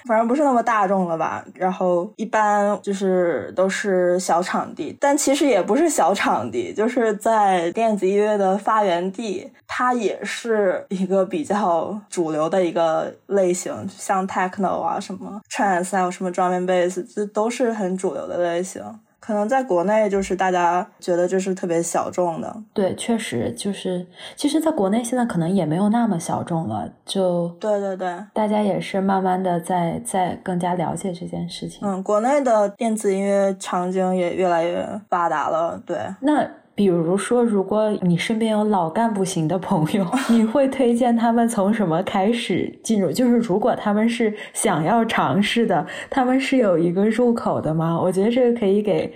[0.06, 18.84] 反正不是那么大众了吧，然后一般就是都是小场地，但其实也不是小场地，就是在电子音乐的发源地，它也是一个比较主流的一个类型，像 techno 啊什么 trance 还有什么 drum and bass，这都是很主流的类型。
[19.30, 24.04] 可能在国内就是大家觉得这是特别小众的，对，确实就是，
[24.36, 31.88] 其实，在国内现在可能也没有那么小众了，就对对对，大家也是慢慢的在在更加了解这件事情。
[31.88, 36.50] 嗯，国内的电子音乐场景也越来越发达了，对，那。
[36.80, 43.12] 比如说，如果你身边有老干部型的朋友， 你会推荐他们从什么开始进入？
[43.12, 48.00] 就是如果他们是想要尝试的，他们是有一个入口的吗？
[48.02, 49.14] 我觉得这个可以给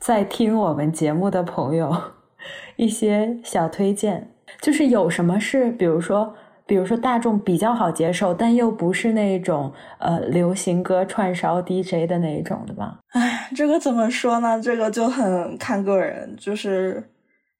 [0.00, 1.96] 在听我们节目的朋友
[2.74, 4.32] 一些小推荐。
[4.60, 6.34] 就是有什么是，比如说，
[6.66, 12.98] 比如说大众比较好接受，但又不是那种呃流行歌串烧 DJ 的那一种的吧？
[13.10, 14.60] 哎，这个怎么说呢？
[14.60, 16.34] 这个就很看个人。
[16.38, 17.10] 就是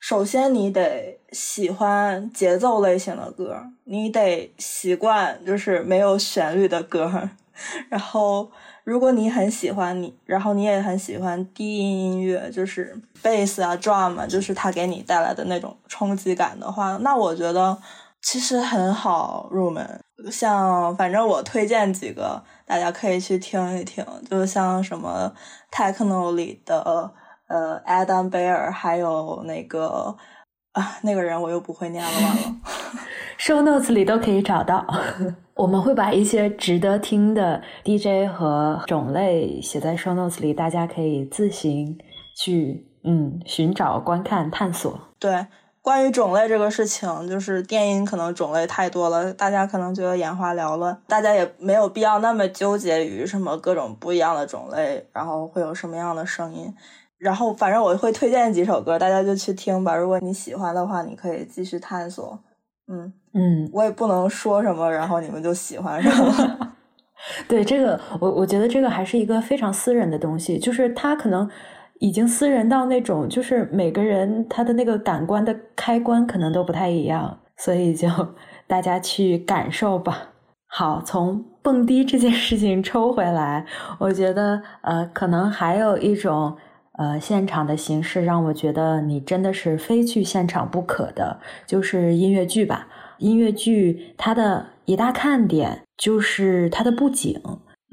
[0.00, 7.30] 首先你得喜欢节奏类型的歌，你得习惯就是没有旋律的歌。
[7.88, 8.50] 然后，
[8.82, 17.78] 如果你很喜欢你，然后你也很喜欢低音音乐，就是 bass 啊、drum 啊，就是它给你带来的那种冲击感的话，那我觉得
[18.24, 20.00] 其实很好入门。
[20.30, 22.42] 像反正我推荐几个。
[22.66, 25.30] 大家可以去听一听，就像什么
[25.70, 27.12] techno 里的
[27.46, 30.16] 呃 Adam Bear，还有那个
[30.72, 32.56] 啊那个人我又不会念了，完了。
[33.38, 34.82] Show notes 里都可以找到，
[35.54, 41.98] 我们会把一些值得听的 DJ 和种类写在 Show notes 里，大家可以自行
[42.34, 44.98] 去嗯寻找、观看、探索。
[45.18, 45.46] 对。
[45.84, 56.74] 关于种类这个事情，就是电音可能种类太多了，大家可能觉得眼花缭乱，大家也没有必要那么纠结于什么各种不一样的种类，然后会有什么样的声音。
[57.18, 59.94] 然后反正我会推荐几首歌，大家就去听吧。
[59.94, 62.38] 如果你喜欢的话，你可以继续探索。
[62.90, 66.76] 嗯嗯，我也不能说什么，然后你们就喜欢上了。
[67.46, 71.50] 对这个，我我觉得这个还是一个非常私人的东西，就是它可能。
[72.00, 78.08] 已经私人到那种，就是每个人他的那个感官的开关可能都不太一样，所以就
[78.66, 80.30] 大家去感受吧。
[80.66, 83.64] 好，从蹦迪这件事情抽回来，
[83.98, 86.56] 我觉得呃，可能还有一种
[86.98, 92.88] 呃现场的形式让我觉得你真的是非去现场不可的，就是音乐剧吧。
[93.18, 97.40] 音乐剧它的一大看点就是它的布景。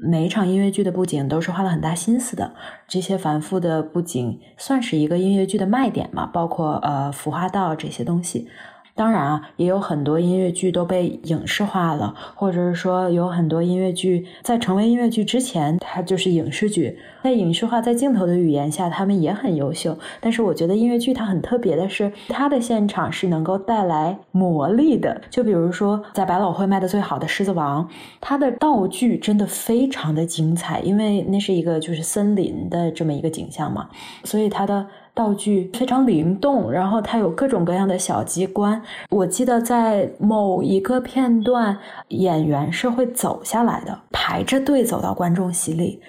[0.04, 2.54] 每一场音乐剧的布景都是花了很大心思的，
[2.88, 6.26] 这些繁复的布景算是一个音乐剧的卖点嘛？
[6.26, 8.48] 包括呃服化道这些东西。
[8.94, 16.98] 当然啊，也有很多音乐剧都被影视化了，或者是说有很多音乐剧在成为音乐剧之前，它就是影视剧。
[17.22, 19.96] 在影视化、在镜头的语言下，他们也很优秀。
[20.20, 25.20] 但是我觉得音乐剧它很特别的是，它的现场是能够带来魔力的。
[25.30, 27.84] 就比如说在百老汇卖的最好的《狮子王》，
[28.20, 33.88] 它的道具真的非常的精彩，因为那是一个就是森林的这么一个景象嘛，
[34.24, 34.86] 所以它的。
[35.14, 38.80] 道具非常灵动，然后它有各种各样的小机关。
[39.10, 46.00] 我记得在某一个片段，演员是会走下来的，排着队走到观众席里，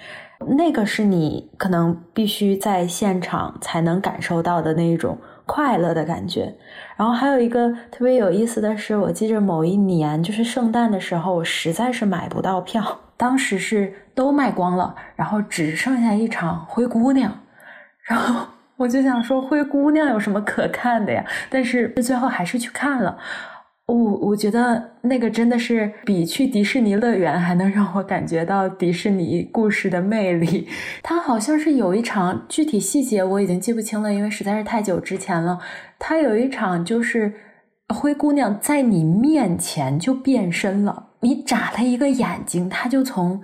[0.56, 6.54] 那个是你可能必须在现场才能感受到的那种快乐的感觉。
[6.96, 17.30] 然后还有一个特别有意思的是，我记着某一年就是圣诞的时候，我实在是买不到票，当时是都卖光了，然后只剩下一场灰姑娘，
[18.04, 18.46] 然后。
[18.76, 21.24] 我就想说灰姑娘有什么可看的呀？
[21.48, 23.16] 但是最后还是去看了。
[23.86, 30.66] 我我觉得那个真的是比去迪士尼乐园还能让我感觉到迪士尼故事的魅力。
[31.02, 35.58] 它好像是有一场具体细节我已经记不清了，因为实在是太久之前了。
[35.98, 37.34] 它有一场就是
[37.94, 43.42] 灰姑娘在你面前就变身了，你眨了一个眼睛，她就从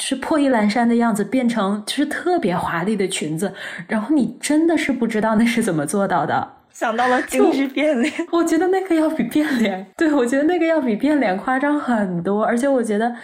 [0.00, 3.52] 是破衣烂衫的样子变成就是特别华丽的裙子，
[3.86, 6.56] 然后你真的是不知道那是怎么做到的。
[6.72, 13.14] 想到了 精致变脸，我觉得那个要比变脸，对我觉得那个要比变脸夸张很多，而且我觉得，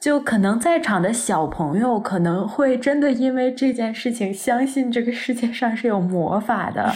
[0.00, 6.92] 就可能在场的小朋友可能会真的因为这件事情相信这个世界上是有魔法的，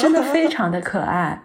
[0.00, 1.42] 真的非常的可爱。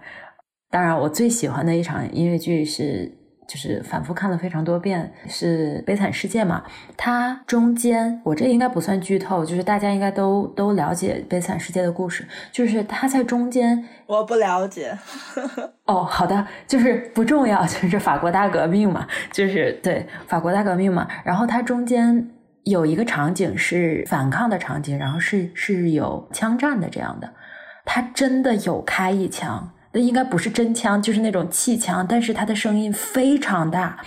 [0.72, 3.27] 当然，我最喜欢的一场音乐剧是。
[3.48, 6.64] 就是反复看了非常多遍，是《悲惨世界》嘛？
[6.98, 12.28] 它中间我这应该不算剧透，就是大家应该都都了解《悲惨世界》的故事。
[12.52, 14.98] 就是它在中间，我不了解。
[15.88, 21.08] 哦，好的，就是不重要，就是法国大革命嘛，就是对法国大革命嘛。
[21.24, 22.30] 然后它中间
[22.64, 27.34] 有一个场景是反抗的场景，然后是是有枪战的这样的，
[27.86, 29.72] 他真的有开一枪。
[29.92, 34.00] 那应该不是真枪，就是那种气枪，但是它的声音非常大，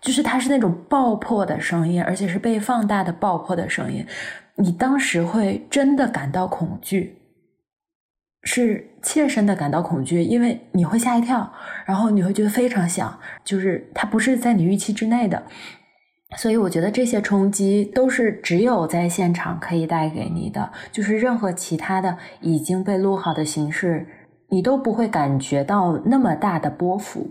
[0.00, 4.06] 就是它是那种爆破的声音，而且是被放大的爆破的声音。
[4.56, 7.18] 你当时会真的感到恐惧，
[8.42, 11.52] 是切身的感到恐惧，因为你会吓一跳，
[11.86, 15.44] 然后你会觉得非常响，就是它不是在你预期之内的。
[16.36, 24.06] 所以我觉得这些冲击都是只有在现场可以带给你的，就是任何其他的已经被录好的形式。
[24.50, 27.28] 你都不会感觉到那么大的波幅，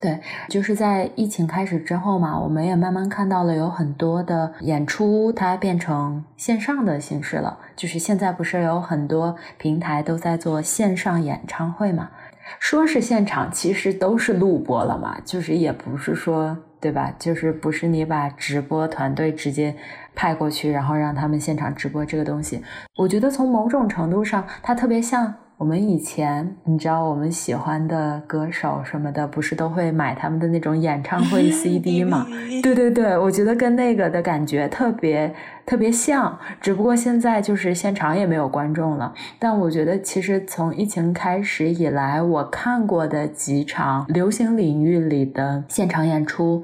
[0.00, 7.58] 对，就是在疫情开始之后嘛，我们也慢慢看到了有很多的演出，它变成线上的形式了。
[7.76, 12.10] 就是现在不是有很多平台都在做线上演唱会嘛？
[12.58, 17.14] 说是现场，其实都是录播了嘛，就是也不是说，对吧？
[17.18, 19.76] 就是不是你把直播团队直接
[20.14, 22.62] 派过去，然后让他们现场直播这个东西。
[22.96, 25.34] 我觉得从某种程度上，它特别像。
[25.58, 32.24] 我们以前，你知道，我们喜欢的歌手什么的，不是都会买他们的那种演唱会 CD 吗？
[32.62, 35.34] 对对对，我觉得跟那个的感觉特别
[35.66, 39.12] 特别像，只不过现在就是现场也没有观众了。
[39.40, 46.62] 但我觉得，其实从疫情开始以来，我看过的几场流行领域里的现场演出，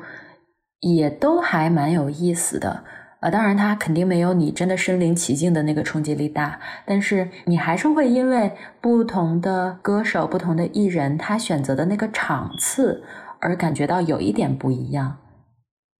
[0.78, 2.84] 也都还蛮有意思的。
[3.24, 8.52] 呃，当然，它肯定没有你真的身临其境的那个冲击力大，但是你还是会因为
[8.82, 13.02] 不同的歌手、不同的艺人，他选择的那个场次
[13.40, 15.16] 而感觉到有一点不一样，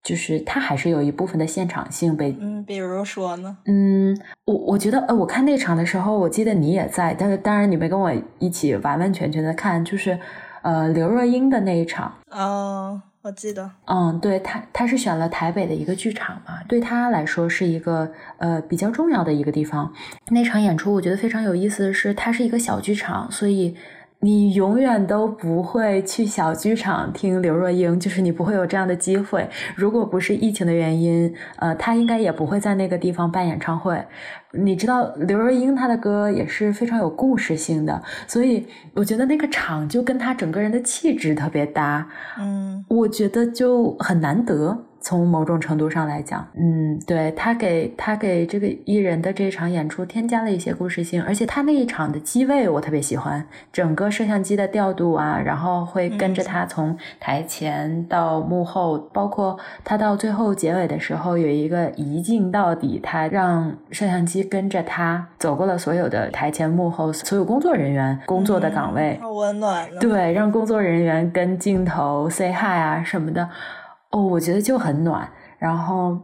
[0.02, 2.36] 就是它还是有一部分的现场性被。
[2.38, 3.56] 嗯，比如说呢？
[3.64, 4.14] 嗯，
[4.44, 10.18] 我我觉得，呃，我看那场的时候，我记得你也在，但是当然你没跟我一起完完全全的看，就是
[10.60, 12.18] 呃刘若英的那一场。
[12.30, 13.00] 哦。
[13.24, 19.90] 我记得，嗯，对他，他是选了台北的一个剧场嘛，对他来说是一个呃比较重要的一个地方。
[20.28, 23.74] 那场演出我觉得非常有意思的是，它是一个小剧场，所以
[24.24, 29.46] 你永远都不会去小剧场听刘若英，就是你不会有这样的机会。
[29.76, 34.02] 如果不是疫情的原因，呃，她应该也不会在那个地方办演唱会。
[34.52, 42.08] 你知道刘若英她的歌也是非常有故事性的，所以我觉得那个场就跟她整个人的气质特别搭，
[42.38, 44.86] 嗯，我觉得就很难得。
[45.04, 69.86] 从某种程度上来讲，嗯，对他给他给这个艺人的这场演出添加了一些故事性，而且他那一场的机位我特别喜欢，整个摄像机的调度啊，然后会跟着他从台前到幕后，包括他到最后结尾的时候有一个一镜到底，他让摄像机跟着他走过了所有的台前幕后所有工作人员工作的岗位，好温暖。
[70.00, 73.46] 对，让工作人员跟镜头 say hi 啊什么的。
[74.14, 76.16] 哦，我觉得就很暖，然后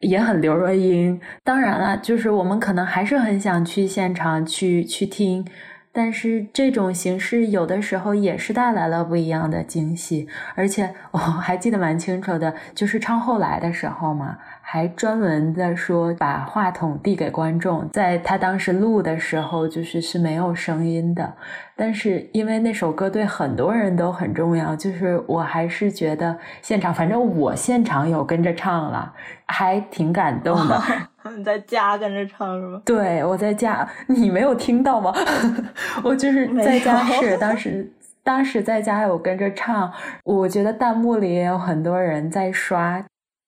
[0.00, 1.20] 也很刘若英。
[1.42, 5.46] 当然了，就是我们可能还是很想去现场去去听，
[5.92, 10.26] 但是这种形式有的时候也是带来了不一样的惊喜。
[10.54, 14.38] 而且 我还记得蛮清楚的，就是唱后来的时候嘛。
[14.66, 21.34] 还专门的说把话筒递给观众，在他当时录的时候，就是是没有声音的。
[21.76, 29.12] 但是因为那首歌对很多人都很重要，就是我还是觉得现场，反正我现场有跟着唱了，
[29.46, 30.80] 还挺感动的。
[31.36, 32.82] 你在家跟着唱是吗？
[32.84, 35.12] 对，我在家，你没有听到吗？
[36.02, 37.92] 我就是在家是当时
[38.22, 39.92] 当时在家有跟着唱，
[40.24, 43.04] 我觉得弹幕里也有很多人在刷。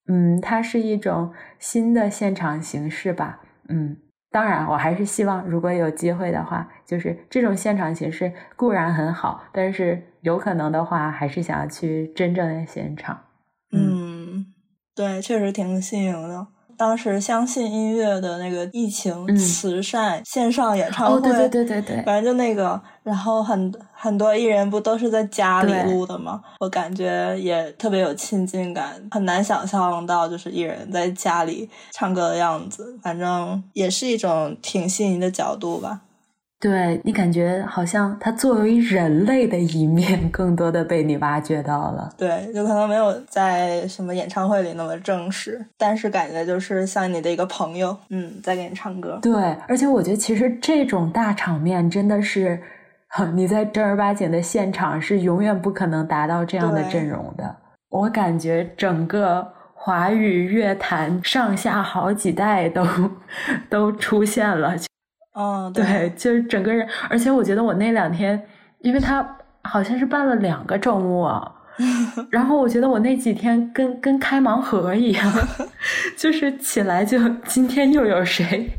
[0.08, 3.40] 嗯，它是一种新的现场形式吧。
[3.68, 3.96] 嗯，
[4.30, 13.20] 当然，我还是希望如果有机会的话，就是这种现场形式固然很好，但是有可能的话，还是想要去真正的现场。
[13.72, 14.46] 嗯，
[14.94, 16.46] 对，确实挺新颖的。
[16.76, 26.42] 当时相信音乐的那个疫情慈善线上演唱会，对对对对对，反正就那个，然后很很多艺人不都是在家里录的吗？
[26.60, 36.02] 我感觉也特别有亲近感，很难想象到就是艺人在家里唱歌的样子，反正也是一种挺新颖的角度吧。
[36.58, 42.10] 对你感觉好像他作为人类的一面，更多的被你挖掘到了。
[42.16, 49.18] 对，就可能没有在什么演唱会里那么正式，但是感觉就是像你的一个朋友，嗯，在给你唱歌。
[49.20, 49.34] 对，
[49.68, 52.58] 而且我觉得其实这种大场面真的是，
[53.34, 57.54] 你在正儿八经的现场是永远不可能达到这样的阵容的。
[57.90, 62.86] 我感觉整个华语乐坛上下好几代都
[63.68, 64.74] 都出现了。
[65.38, 68.42] 嗯，对，就是整个人，而且我觉得我那两天，
[68.78, 71.52] 因为他好像是办了两个周末，
[72.32, 75.32] 然后我觉得我那几天跟跟开盲盒一样，
[76.16, 78.70] 就是起来就今天又有谁，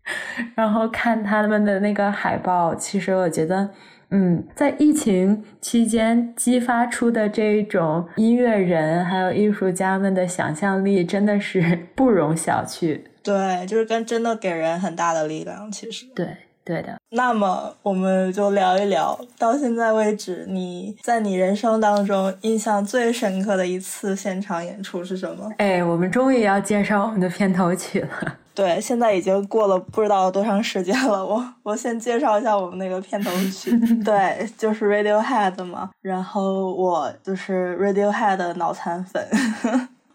[0.56, 3.68] 然后看他们的那个海报，其实我觉得，
[4.10, 13.00] 嗯，在疫情期间激发出的这种音乐人还有艺术家们的想象力，真的是不容小觑。
[13.26, 16.06] 对，就是跟真的给人很大的力量，其实。
[16.14, 16.96] 对，对的。
[17.10, 25.50] 那么我们就聊一聊，到现在为止，你在你人生当中印象最深刻的一次现场演出是什么？
[25.58, 28.08] 哎，我们终于要介绍我们的片头曲了。
[28.54, 31.24] 对，现在已经过了不知道多长时间了。
[31.24, 33.70] 我我先介绍一下我们那个片头曲，
[34.02, 35.90] 对，就是 Radiohead 嘛。
[36.00, 39.28] 然后我就是 Radiohead 的脑残粉。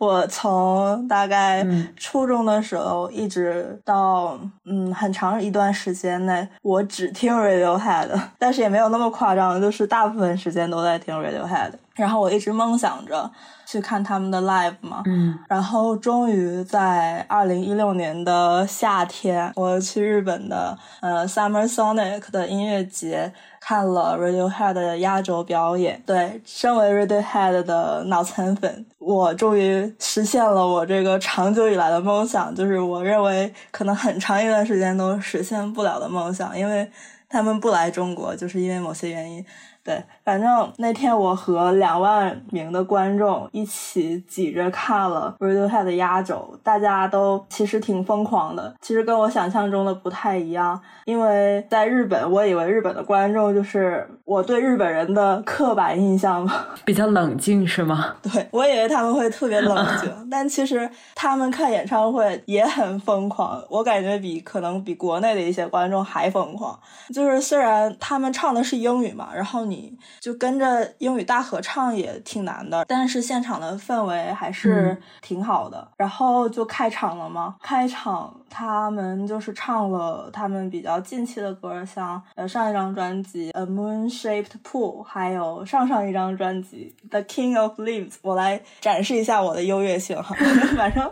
[0.01, 1.63] 我从大概
[1.95, 4.35] 初中的时候一直到
[4.65, 11.73] 嗯很长一段时间内，我只听 Radiohead，但是也没有那么夸张，就是大部分时间都在听 Radiohead。
[11.93, 13.29] 然后我一直梦想着
[13.71, 23.31] 去看他们的 live 嘛，嗯，然后终于在二零一六年的夏天，我去日本的呃 Summer Sonic 的音乐节。
[23.63, 36.91] 看了 Radiohead 的压轴表演，对，身为 Radiohead 的脑残粉，我终于实现了我这个长久以来的梦想，就是我认为可能很长一段时间都实现不了的梦想，因为
[37.29, 39.45] 他们不来中国，就是因为某些原因。
[39.83, 48.75] 对，反正那天我和两万名的观众一起挤着看了 Radiohead 的压轴，大家都其实挺疯狂的。
[48.79, 56.53] 其实跟我想象中的不太一样，因为在日本，我以为日本的观众就是我对日本人的刻板印象嘛，
[56.85, 58.17] 比较冷静是吗？
[58.21, 63.59] 对，我以为他们会特别冷静， 但其实他们看演唱会也很疯狂。
[63.67, 66.79] 我感觉比可能比国内的一些观众还疯狂。
[67.11, 69.70] 就是虽然他们唱的是英语嘛，然后。
[69.71, 75.87] 你就跟着英语大合唱也挺难的，但是现场的氛围还是挺好的。
[75.97, 88.11] 然后就开场了嘛，开场他们就是唱了他们比较近期的歌，像呃上一张专辑《A Moon Shaped Pool》，还有上上一张专辑《The King of Leaves》。
[88.21, 90.35] 我来展示一下我的优越性哈，
[90.75, 91.09] 反正。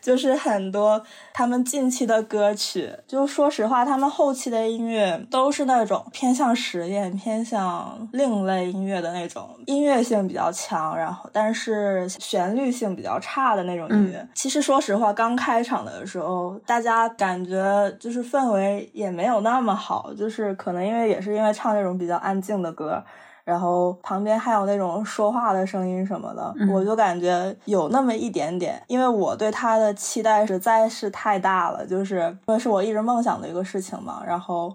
[0.00, 1.02] 就是很多
[1.32, 14.26] 他们近期的歌曲，就说实话，他们后期的音乐都是那种偏向实验、偏向另类音乐的那种，音乐性比较强，然后但是旋律性比较差的那种音乐。
[14.34, 23.02] 其实说实话，刚开场的时候，大家感觉就是氛围也没有那么好，就是可能因为也是因为唱那种比较安静的歌。
[23.50, 34.22] 然后旁边还有那种说话的声音什么的，我就感觉有那么一点点，因为我对他的期待实在是太大了，就是因为是我一直梦想的一个事情嘛。
[34.24, 34.72] 然后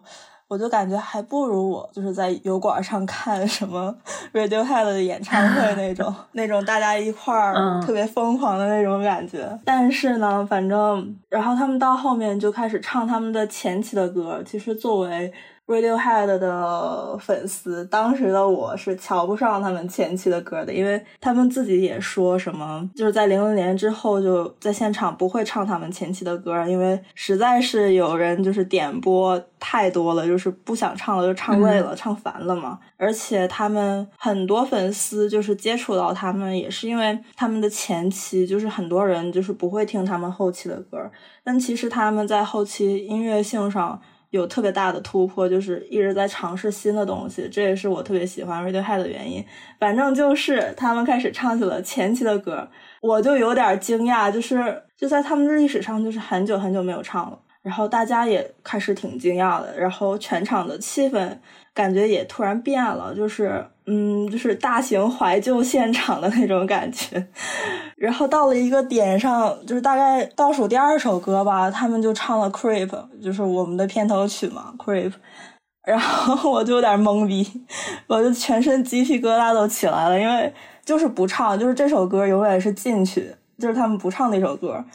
[0.50, 3.96] 我就感觉还不如我就是在油管上看什么
[4.34, 9.58] Radiohead 的演唱会那种， 那种大家一块儿特别疯狂的那种感觉。
[9.64, 15.32] 但是呢，反正然后他们到后面就开始唱他们的前期的歌，其实作为。
[15.68, 32.78] Radiohead 的粉丝，当时的我是瞧不上他们前期的歌的，因为他们自己也说什么，就是在零零年之后就在现场不会唱他们前期的歌，因为实在是有人就是点播太多了，就是不想唱了，就唱累了，唱烦了嘛。
[32.98, 41.10] 而且他们很多粉丝就是接触到他们，也是因为他们的前期就是很多人就是不会听他们后期的歌，
[41.44, 44.00] 但其实他们在后期音乐性上。
[44.36, 49.44] 有特别大的突破，就是一直在尝试新的东西，这也是我特别喜欢 Radiohead 的原因。
[49.80, 52.68] 反正就是他们开始唱起了前期的歌，
[53.02, 57.40] 我就有点惊讶，就是就在他们的历史上就是很久很久没有唱了。
[57.66, 61.36] 然后大家也开始挺惊讶的，然后全场的气氛
[61.74, 67.26] 感觉也突然变了，就是嗯，就是大型怀旧现场的那种感觉。
[67.98, 72.88] 然后到了一个点上，就是大概倒数第二首歌吧，他们就唱了《Creep》，
[73.20, 75.10] 就是我们的片头曲嘛，《Creep》。
[75.88, 77.66] 然后 我就有点懵逼，
[78.06, 80.54] 我就全身鸡皮疙瘩都起来了，因为
[80.84, 84.86] 就是不唱，就是这首歌永远是进去，就是他们不唱那首歌。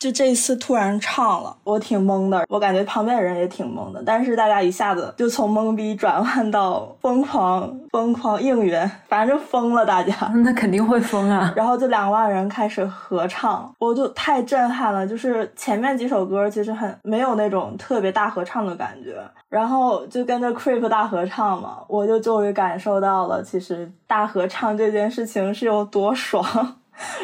[0.00, 10.14] 就这一次突然唱了，我挺懵的，我感觉旁边的人也挺懵的，但是大家一下子就从懵逼转换到疯狂，疯狂应援，反正就疯了，大家。
[10.42, 11.52] 那肯定会疯啊！
[11.54, 15.06] 然后就两万人开始合唱，我就太震撼了。
[15.06, 26.76] 就是前面几首歌其实很没有那种特别大合唱的感觉，然后就跟着 Creep 大合唱嘛，我就终于感受到了，其实大合唱这件事情是有多爽。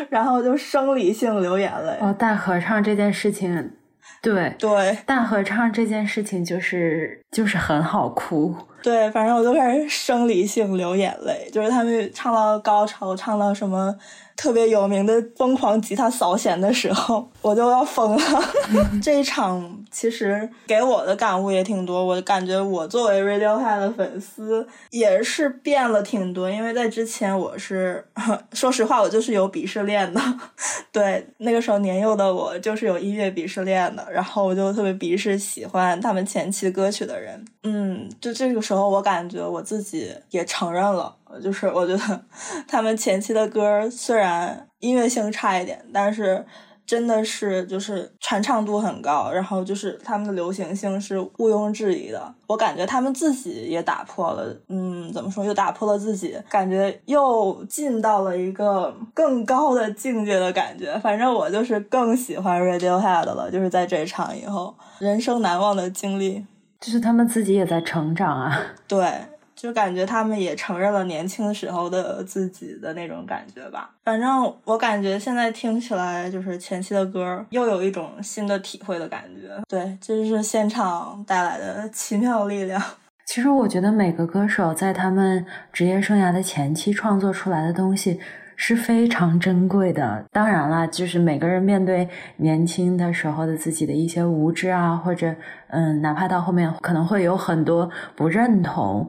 [0.08, 3.72] 然后就生理性流眼泪哦，大合唱这件事情，
[4.22, 13.94] 对对，大合唱这件事情就是就是很好哭，对，反正我就开始生理性流眼泪，就是他们唱到高潮，唱到什么。
[14.36, 18.44] 特别有名的疯狂吉他扫弦的时候，我就要疯了。
[19.02, 26.50] 这一场其实给我的感悟也挺多，我感觉我作为 Radiohead 的粉丝也是变了挺多。
[26.50, 28.06] 因为在之前我是
[28.52, 30.20] 说实话，我就是有鄙视链的。
[30.92, 37.42] 对，那个时候年幼的我就是有音乐鄙视链的，然后我就特别鄙视喜欢他们前期歌曲的人。
[37.62, 41.14] 嗯，就这个时候我感觉我自己也承认了。
[41.40, 42.20] 就是我觉得
[42.68, 46.44] 他们前期的歌虽然音乐性差一点，但是
[46.84, 52.34] 真的是就是传唱度很高，然后就是他们的流行性是毋庸置疑的。
[52.46, 60.96] 我感觉他们自己也打破了，嗯，怎么说又打破了自己，感觉又进到了一个更高的境界的感觉。
[61.00, 66.46] 反正我就是更喜欢 Radiohead 了，就是在这场以后，人生难忘的经历，
[66.78, 68.56] 就是他们自己也在成长啊。
[68.86, 69.02] 对。
[69.56, 73.90] 就感觉他们也承认了年轻时候的自己的那种感觉吧。
[74.04, 79.60] 反正我感觉现在听起来，就是前期的歌又有一种新的体会的感觉。
[79.66, 82.80] 对，这就是现场带来的奇妙力量。
[83.26, 88.20] 其实我觉得每个歌手在他们职业生涯的前期创作出来的东西。
[88.56, 90.24] 是非常珍贵的。
[90.32, 95.34] 当然了，就是每个人面对年轻的时候的自己的一些无知啊，或者
[95.68, 99.08] 嗯，哪怕到后面可能会有很多不认同，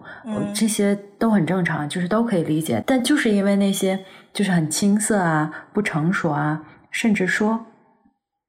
[0.54, 2.84] 这些都很正常，就是都可以理解。
[2.86, 3.98] 但就是因为那些
[4.34, 7.66] 就是很青涩啊、不成熟啊，甚至说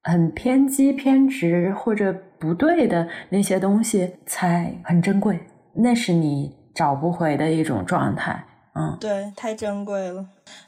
[0.03, 5.39] 很偏激、偏执或者不对的那些东西，才很珍贵。
[5.75, 8.45] 那是你找不回的一种状态。
[8.79, 10.25] 嗯，对，太珍贵了。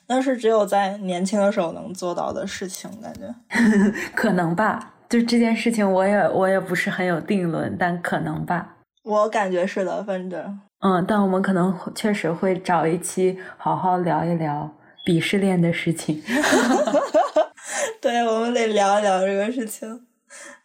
[0.09, 3.33] 那是只有在年轻的时候能做到的事情，感觉
[4.15, 4.95] 可能吧。
[5.09, 8.77] 就这件事情，我也我也不是很有定论，但可能吧。
[9.05, 14.71] 我感觉是的，反正嗯，但我们可能确实会找一期好好聊一聊
[15.07, 16.23] 鄙视链的事情。
[18.01, 20.07] 对，我们得聊一聊这个事情。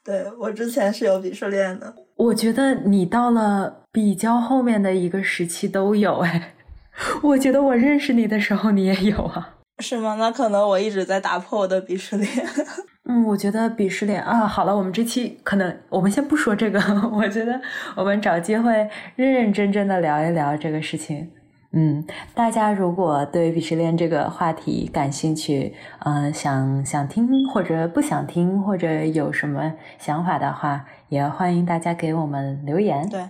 [0.03, 6.54] 对我之前是有鄙视链的，我觉得你到了比较后面的一个时期都有哎。
[7.23, 9.55] 我觉得我认识你的时候，你也有啊？
[9.79, 10.15] 是吗？
[10.17, 12.29] 那可能我一直在打破我的鄙视链。
[13.07, 16.79] 嗯，我觉得鄙视链啊，好了，我们这期可能我们先不说这个，
[17.11, 17.59] 我觉得
[17.95, 21.29] 我们找机会认认真真的聊一聊这个事情。
[21.73, 33.07] 嗯，大家如果对鄙视链这个话题感兴趣，嗯，想想听或者不想听，或者有什么想法的话，也欢迎大家给我们留言。
[33.09, 33.29] 对，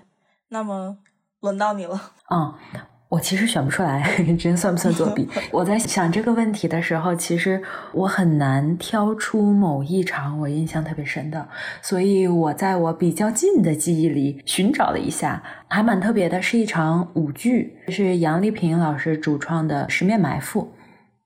[0.49, 0.97] 那么
[1.41, 1.99] 轮到你了。
[2.29, 2.53] 嗯。
[3.07, 4.03] 我其实选不出来，
[4.37, 5.27] 真算不算作弊？
[5.51, 7.61] 我在想这个问题的时候，其实
[7.93, 11.47] 我很难挑出某一场我印象特别深的，
[11.81, 20.73] 所以我在我比较近的记忆里寻找了一下，还蛮特别的，是一场舞剧，是杨丽萍老师主创的《十面埋伏》。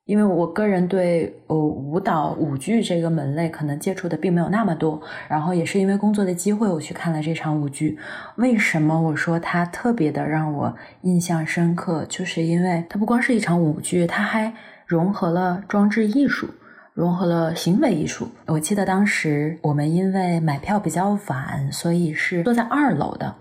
[0.10, 7.96] 因为我个人对呃舞蹈舞剧这个门类可能接触的并没有那么多，然后也是因为工作的机会，我去看了这场舞剧。
[8.38, 12.04] 为什么我说它特别的让我印象深刻？
[12.10, 14.52] 就是因为它不光是一场舞剧，它还
[14.88, 16.50] 融合了装置艺术，
[16.96, 18.30] 融合了行为艺术。
[18.48, 23.36] 我记得当时我们因为买票比较晚，所以是坐在二楼的，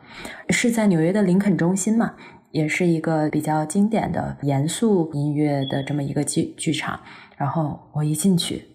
[0.51, 2.13] 是在纽约的林肯中心嘛。
[2.51, 7.01] 也是一个比较经典的严肃音乐的这么一个剧剧场，
[7.37, 8.67] 然后我一进去，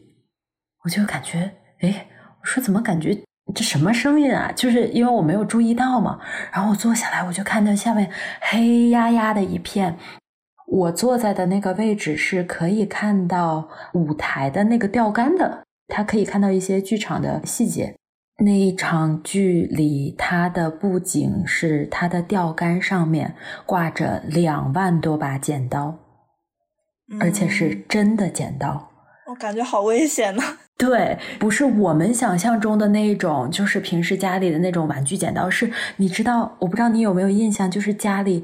[0.83, 2.07] 我就感觉，哎，
[2.41, 3.17] 我说怎么感觉
[3.53, 4.51] 这什么声音啊？
[4.55, 6.19] 就是因为我没有注意到嘛。
[6.51, 8.09] 然后我坐下来，我就看到下面
[8.41, 9.97] 黑压压的一片，
[10.67, 17.95] 我坐在的那个位置是可以看到舞台的那个吊杆的，它可以看到一些剧场的细节。
[18.39, 25.99] 那一场剧里，它的布景是它的钓竿上面挂着两万多把剪刀，
[27.19, 28.89] 而且是真的剪刀。
[29.27, 30.43] 我感觉好危险呢。
[30.75, 35.49] 对，不是我们想象中的那种，就是平时家里的那种玩具剪刀。
[35.49, 38.43] 是，你知道，我不知道你有没有印象，就是家里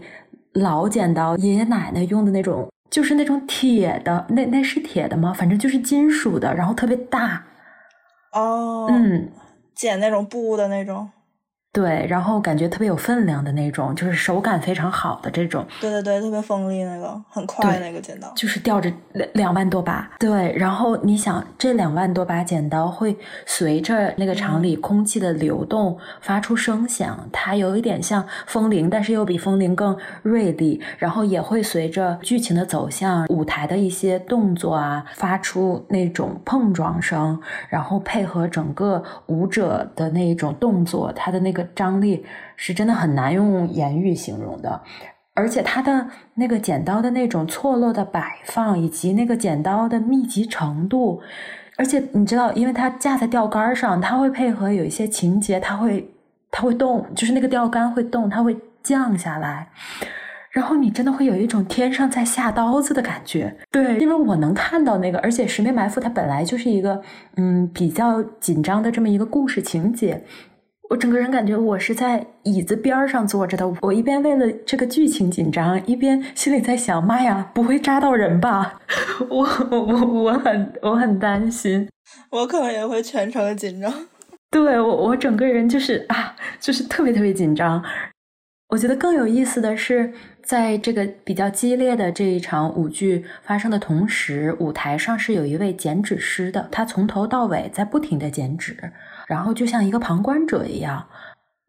[0.54, 5.34] 老剪刀，爷爷奶奶用的那种，就是那种铁的，那那是铁的吗？
[5.34, 7.44] 反正就是金属的，然后特别大。
[8.34, 9.28] 哦，嗯，
[9.80, 11.10] 剪那种布的那种。
[11.72, 15.64] 对，然后感觉特别有分量的那种，就是手感非常好的这种。
[15.80, 20.10] 对对对，特别锋利那个，很快那个剪刀，就是吊着两两万多把。
[20.18, 23.16] 对，然后你想，这两万多把剪刀会
[23.46, 30.82] 随着那个场里空气的流动发出声响，它有一点像风铃，但是又比风铃更锐利。
[30.98, 37.40] 然后也会随着剧情的走向、舞台的一些动作啊，发出那种碰撞声，
[37.70, 41.60] 然后配合整个舞者的那种动作，它的那个。
[41.76, 44.82] 张力是真的很难用言语形容的，
[45.34, 51.22] 而且它的那个剪刀的那种错落的摆放，以及那个剪刀的密集程度，
[51.78, 56.14] 而且你知道，因为它架在钓竿上，它会配合有一些情节，它会
[56.52, 59.70] 它会动，就是那个钓竿会动，它会降下来，
[60.52, 63.56] 然后你真的会有一种天上在下刀子的感觉。
[63.72, 67.02] 对，因为我能看到那个，而且《十面埋伏》它本来就是一个
[67.38, 70.22] 嗯比较紧张的这么一个故事情节。
[70.90, 78.80] 我整个人感觉我是在椅子边上坐着的，我一边为了这个剧情紧张，一边心里在想：妈呀，不会扎到人吧？
[79.30, 81.88] 我我我很我很担心，
[82.32, 83.94] 我可能也会全程紧张。
[84.50, 87.84] 对我我整个人就是啊，就是特别特别紧张。
[88.70, 90.12] 我觉得更有意思的是，
[90.44, 98.92] 在这个比较激烈的这一场舞剧发生的同时，舞台上是有一位剪纸师的，他从头到尾在不停的剪纸。
[99.30, 101.06] 然后就像一个旁观者一样。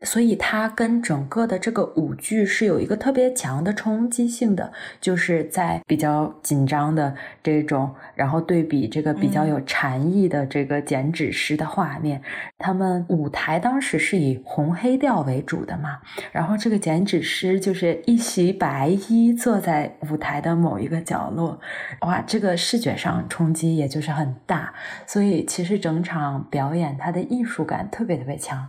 [0.03, 12.22] 所以它跟整个的这个舞剧是有一个特别强的冲击性的，就是在比较紧张的这种，然后对比这个比较有禅意的这个剪纸师的画面。
[12.59, 15.98] 他们舞台当时是以红黑调为主的嘛，
[16.32, 21.61] 然后这个剪纸师就是一袭白衣坐在舞台的某一个角落，
[22.01, 24.72] 哇，这个视觉上冲击也就是很大。
[25.07, 28.66] 所以其实整场表演它的艺术感特别特别强。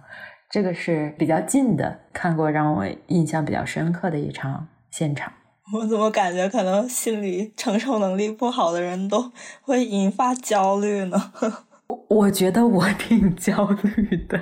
[0.51, 5.31] 这个是比较近的看过，让我印象比较深刻的一场现场。
[5.73, 9.31] 我怎么感觉可能心理承受能力不好的人都
[9.61, 11.31] 会引发焦虑呢？
[12.09, 14.39] 我觉得我挺焦虑的，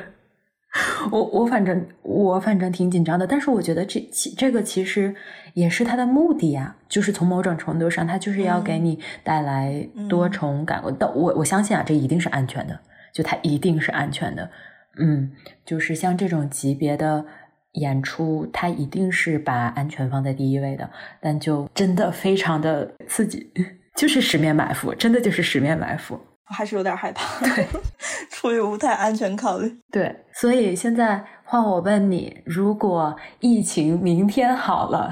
[1.12, 3.28] 我我反正我反正挺紧张的。
[3.28, 5.16] 但是我觉得这其这个其实
[5.54, 10.96] 也是他的目的呀，就是从某种程度上，他就是要给你带来多重感官。
[10.98, 12.80] 但我我相信啊，这一定是安全的，
[13.14, 14.50] 就它一定是安全的。
[14.98, 15.32] 嗯，
[15.66, 17.26] 就是像这种级别的
[17.74, 20.90] 演出，它一定是把安全放在第一位的，
[21.22, 23.52] 但就真的非常的刺激，
[23.96, 26.16] 就是十面埋伏，真的就是十面埋伏，
[26.50, 27.40] 我还是有点害怕。
[27.46, 27.68] 对，
[28.32, 29.78] 出于不太安全考虑。
[29.92, 31.24] 对，所以现在。
[31.52, 35.12] 换我问你，如果疫情明天好了，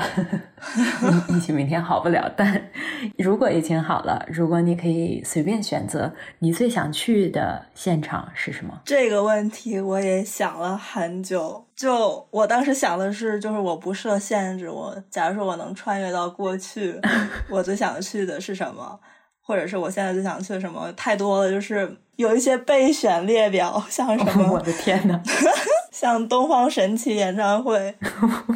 [1.29, 2.69] 疫情明天好不了，但
[3.17, 8.79] 如果疫情好了，如果你可以随便选择，你最想去的现场是什么？
[8.85, 11.65] 这个问题我也想了很久。
[11.75, 17.01] 就我当时想的是，就是我不设限制，我假如说我能穿越到过去，
[17.49, 18.99] 我最想去的是什么？
[19.41, 20.93] 或者是我现在最想去什么？
[20.93, 24.51] 太多了，就是有一些备选列表， 像什么？
[24.53, 25.19] 我的天呐！
[25.89, 27.95] 像东方神起演唱会，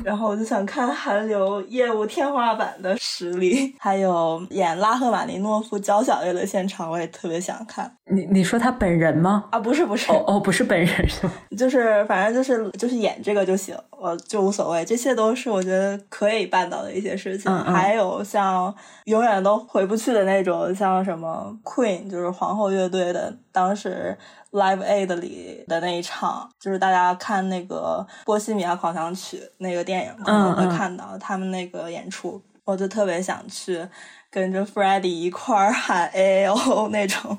[0.03, 7.91] 然后我就想看韩流业务天花板的实力，还有演拉赫玛尼诺夫交响乐的现场，我也特别想看。
[8.11, 9.45] 你你说他本人吗？
[9.49, 11.33] 啊，不是不是，哦哦，不是本人是吗？
[11.57, 14.85] 就是反正就是就是演这个就行，我就无所谓。
[14.85, 17.51] 这些都是我觉得可以办到的一些事情。
[17.65, 18.71] 还有像
[19.05, 24.17] 永远都回不去的那种，像什么 Queen，就是皇后乐队的，当时。
[24.53, 33.87] Live Aid 里的那一场，就是大家看那个《波西米亚狂想曲》那个电影可能会看到他们那个演出，我就特别想去
[34.29, 37.37] 跟着 Freddie 一块儿喊 A O 那种。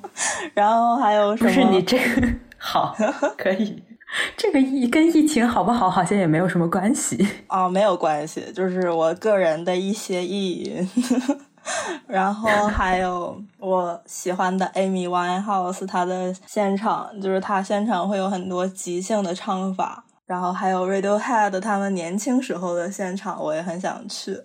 [0.55, 1.51] 然后还有什么？
[1.51, 2.97] 不是你这个好
[3.37, 3.83] 可以，
[4.35, 10.89] 这个疫跟疫情好不好好像也没有什么关系啊，没有关系，就是我个人的一些意淫。
[12.07, 24.39] 然后还有我喜欢的 Amy Winehouse，他的现场就是他现场会有很多即兴的唱法，然后还有 Radiohead 他们年轻时候的现场，我也很想去。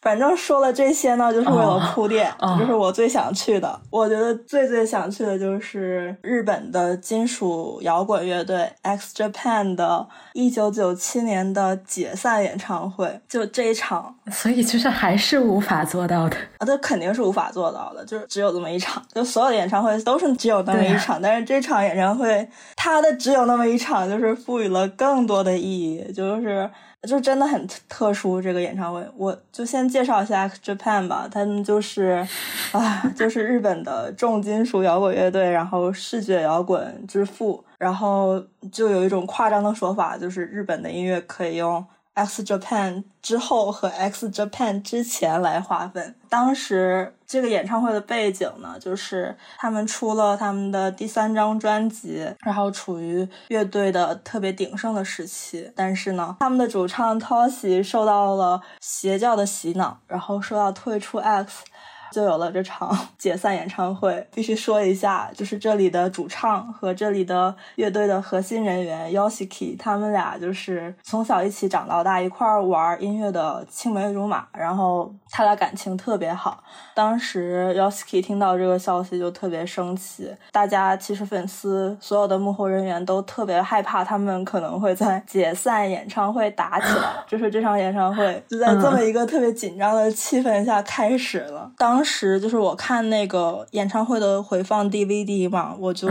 [0.00, 3.80] 反正说了这些呢，就是为了铺垫，就是我最想去的。
[3.90, 14.14] 我觉得最最想去的就是日本的金属摇滚乐队 X Japan 的1997年的解散演唱会，就这一场。
[14.32, 19.02] 所以就是还是无法做到的啊，这肯定是无法做到的，就是只有这么一场。
[19.12, 26.70] 就所有的演唱会都是只有那么一场，但是这场演唱会它的只有那么一场，就是赋予了更多的意义，就是。
[27.08, 31.28] 就真的很特殊，这个演唱会，我就先介绍一下 Japan 吧。
[31.30, 32.26] 他们就是，
[32.72, 41.84] 啊，就是日本的重金属摇滚乐队，然后视觉摇滚之父，然后就有一种夸张的说法，就是日本的音乐可以用。
[42.14, 46.14] X Japan 之后和 X Japan 之前来划分。
[46.28, 55.70] 当时这个演唱会的背景呢，就是他们出了他们的第三张专辑，然后处于乐队的特别鼎盛的时期。
[55.74, 61.64] 但是呢，他们的主唱 Toshi 受到了邪教的洗脑，然后说要退出 X。
[62.12, 64.26] 就有了这场 解散演唱会。
[64.34, 74.46] 必须说一下，就是这里的主唱和这里的乐队的核心人员 Yoshiki，他们俩就是从小一起长到大，一块儿玩音乐的青梅竹马。
[74.52, 76.62] 然后他俩感情特别好。
[76.94, 80.34] 当时 Yoshiki 听到这个消息就特别生气。
[80.52, 87.04] 大家其实粉丝所有的幕后人员都特别害怕，他们可能会在解散演唱会打起来。
[87.26, 91.70] 就是这场演唱会就在这么一个特别紧张的气氛下开始了。
[91.76, 96.08] 当当时就是我看那个演唱会的回放 DVD 嘛，我就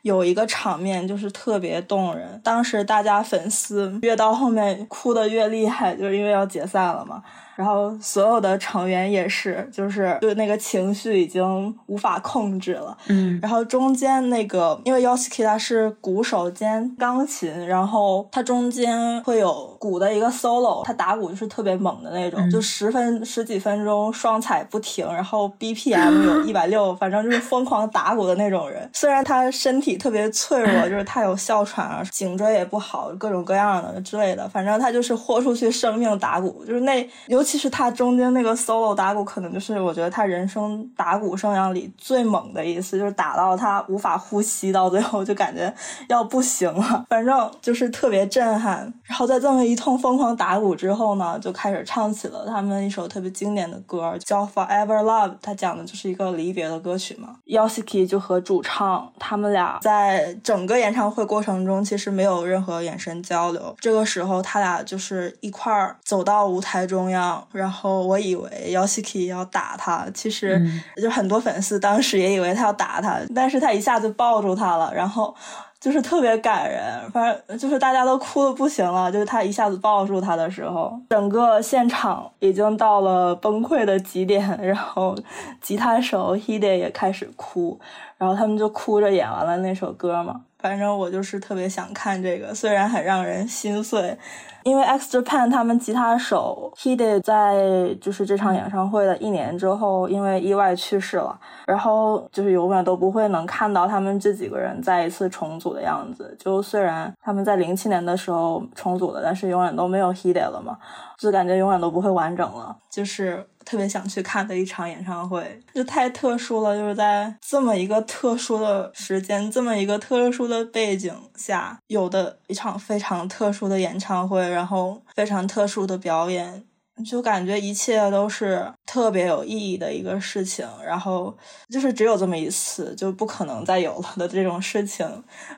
[0.00, 2.40] 有一个场面就是特别动人。
[2.42, 7.22] 当时大家粉丝越到后面哭的越厉害，就是因为要解散了嘛。
[7.56, 12.96] 然后所有的成员也是，就是就那个情绪已经无法控制了。
[13.08, 28.86] 嗯，然后中间那个，因为 Yoshiki 他是鼓手兼钢琴，然后他中间会有鼓的一个 solo，他打鼓就是特别猛的那种，就十分十几分钟双踩不停，然后 BPM 有 一百六，反正就是疯狂打鼓的那种人。
[28.92, 37.45] 虽然他身体特别脆弱，就是他有哮喘啊，颈椎也不好，各种各样的之类的，反正他就是豁出去生命打鼓，就是那有。
[37.46, 45.72] 其实他中间那个 solo 打鼓，可能就是我觉得他人生打鼓生涯里最猛的一次，就是打到他无法呼吸，到最后就感觉
[46.08, 47.06] 要不行了。
[47.08, 48.92] 反正就是特别震撼。
[49.04, 55.30] 然后在这么一通疯狂打鼓之后呢，就开始唱起了他们一首特别经典的歌，叫《Forever Love》。
[55.40, 57.36] 他讲的就是一个离别的歌曲嘛。
[57.46, 63.76] Yoshiki 就和主唱他们俩在整个演唱会过程中，其实没有任何眼神交流。
[63.78, 67.35] 这个时候，他俩就是一块儿走到舞台中央。
[67.52, 70.60] 然后我以为 Yoshiki 要打他，其实
[71.00, 75.34] 就很多粉丝当时也以为他要打他，但是他一下子抱住他了，然后
[75.80, 85.16] 就是特别感人，反正就是大家都哭的不行了，就是他一下子抱住他的时候，整个现场已经到了崩溃的极点，然后
[85.60, 87.78] 吉他手 Hide 也开始哭，
[88.18, 90.40] 然后他们就哭着演完了那首歌嘛。
[90.66, 94.18] 反正我就是特别想看这个，虽然很让人心碎。
[94.64, 101.38] 因为 X Japan 他们吉他手 h e d e 在就是这场演唱会的一年之后，因为意外去世了，
[101.68, 106.36] 然后就是永远都不会能看到他们这几个人再一次重组的样子。
[106.36, 110.76] 就虽然他们在零七年的时候重组了，但是永远都没有 h e d e 了嘛，
[111.18, 112.76] 就感觉永远都不会完整了。
[112.90, 124.46] 就是特别想去看的一场演唱会，就太特殊了，就是在这么一个特殊的时间，这么一个特殊的背景下，有的一场非常特殊的演唱会。
[124.48, 126.64] 然后非常特殊的表演，
[127.04, 130.66] 就感觉一切都是特别有意义的一个事情。
[130.82, 131.36] 然后
[131.68, 135.06] 就是只有这么一次，就不可能再有了的这种事情。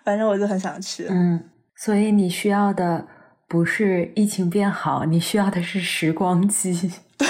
[0.02, 1.06] 反正我就很想去。
[1.08, 3.06] 嗯，所以你需要的
[3.48, 6.92] 不是疫情变好，你需要的是时光机。
[7.16, 7.26] 对，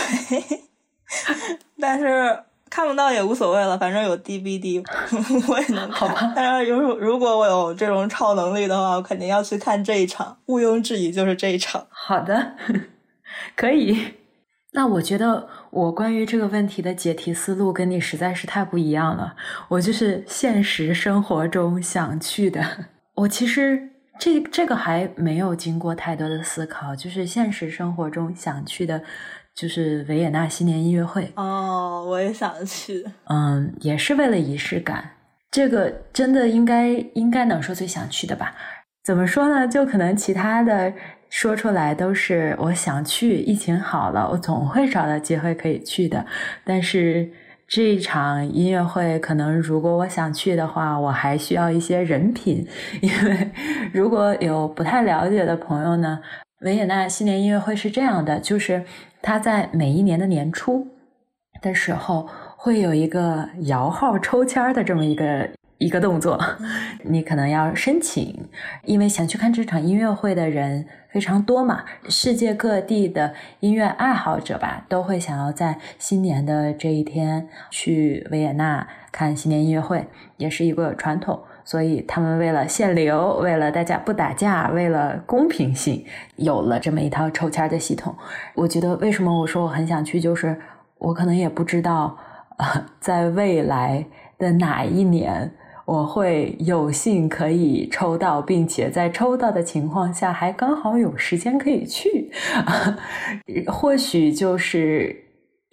[1.81, 2.45] 但是。
[2.71, 4.85] 看不到也无所谓了，反正有 DVD，
[5.49, 6.33] 我也能看。
[6.37, 11.87] 但是如如果我有这种超能力的话，我肯定要去看这一场，毋庸置疑就是这一场。
[11.89, 12.57] 好的，
[13.57, 13.99] 可以。
[14.73, 19.35] 那我觉得我关于这个问题的解题思路跟你实在是太不一样了。
[19.69, 22.63] 我就是现实生活中想去的。
[23.15, 23.89] 我其实
[24.19, 29.03] 这这个还没有经过太多的思考，就是现实生活中想去的。
[29.55, 33.05] 就是维也纳新年音乐会哦，我也想去。
[33.25, 35.11] 嗯，也是为了仪式感。
[35.51, 38.55] 这个真的应该应该能说最想去的吧？
[39.03, 39.67] 怎么说呢？
[39.67, 40.93] 就可能其他的
[41.29, 46.25] 说出来都是我想去，疫情好了，我总会找到机会可以去的。
[46.63, 47.29] 但是
[47.69, 52.67] 这一场音乐会，可能如果我想去的话，我还需要一些人品，
[53.03, 53.51] 因为
[53.93, 56.19] 如果有不太了解的朋友呢，
[56.63, 58.83] 维也纳新年音乐会是这样的，就是
[59.21, 60.89] 它在每一年的年初
[61.61, 66.39] 的时候，会有一个摇号抽签的这么一个一个动作，
[67.05, 68.49] 你可能要申请，
[68.85, 70.87] 因为想去看这场音乐会的人。
[71.11, 80.07] 非常多嘛，世界各地的音乐爱好者吧，都会想要在新年的这一天去维也纳看新年音乐会，
[80.37, 81.41] 也是一个传统。
[81.65, 86.05] 所以他们为了限流，为了大家不打架，为了公平性，
[86.37, 88.15] 有了这么一套抽签的系统。
[88.55, 90.61] 我觉得为什么我说我很想去，就是
[90.99, 92.19] 我可能也不知道，
[93.01, 94.05] 在未来
[94.39, 95.51] 的哪一年。
[95.89, 102.31] 我会有幸可以抽到，并且在抽到的情况下还刚好有时间可以去，
[103.73, 105.17] 或许就是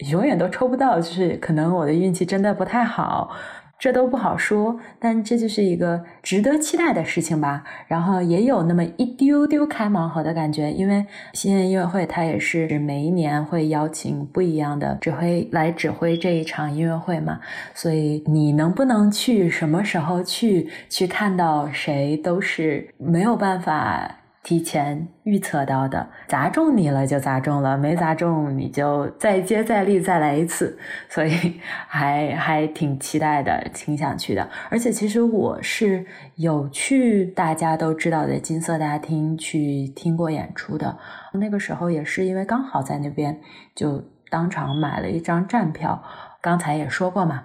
[0.10, 3.30] 永远都抽不到，就是可能我的运气真的不太好。
[3.78, 7.64] 这都不好说，但这就是一个值得期待的事情吧。
[7.88, 17.40] 然后也有那么一丢丢开盲盒的感觉，因为新年音乐会它也是每一年会邀请不一样的指挥来指挥这一场音乐会嘛，
[17.74, 24.20] 所以你能不能去，什么时候去，去看到谁都是没有办法。
[24.46, 30.78] 提前预测到的，砸中你了就砸中了，没砸中你就再接再厉再来一次，
[31.10, 34.48] 所以还还挺期待的，挺想去的。
[34.70, 40.96] 而且其实我是有去大家都知道的金色大厅去听过演出的，
[41.34, 43.42] 那个时候也是因为刚好在那边，
[43.74, 46.04] 就当场买了一张站票。
[46.40, 47.42] 刚才也说过嘛。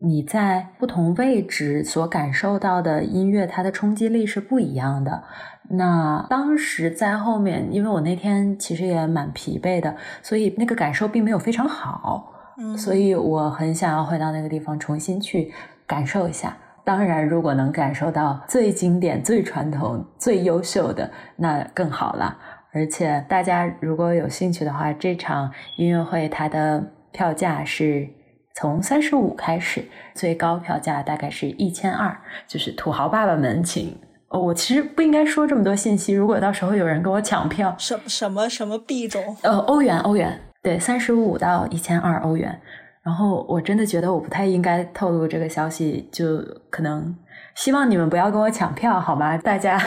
[0.00, 5.24] 你在不同位置所感受到的音乐，它的冲击力是不一样的。
[5.70, 12.32] 那当时在后面，因为我那天其实也蛮疲惫的，所以那个感受并没有非常好。
[12.58, 15.52] 嗯，所以我很想要回到那个地方重新去
[15.86, 16.56] 感受一下。
[16.84, 22.36] 当然，如果能感受到最经典、最传统、最优秀的，那更好了。
[22.72, 28.08] 而且大家如果有兴趣的话，这场音乐会它的票价是。
[28.54, 33.96] 从三十五开始，最高票价大概是一千二，就是土豪爸爸们请。
[34.28, 39.36] 哦，我其实不应该说这么多信息，如果到时候有人跟我抢票，什什么什么币种？
[39.42, 42.60] 呃，欧元，欧元，对，三十五到一千二欧元。
[43.02, 47.16] 然后我真的觉得我不太应该透露这个消息，就可能
[47.54, 49.38] 希望你们不要跟我抢票，好吗？
[49.38, 49.80] 大家，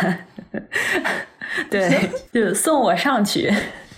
[1.69, 3.53] 对， 就送我上去。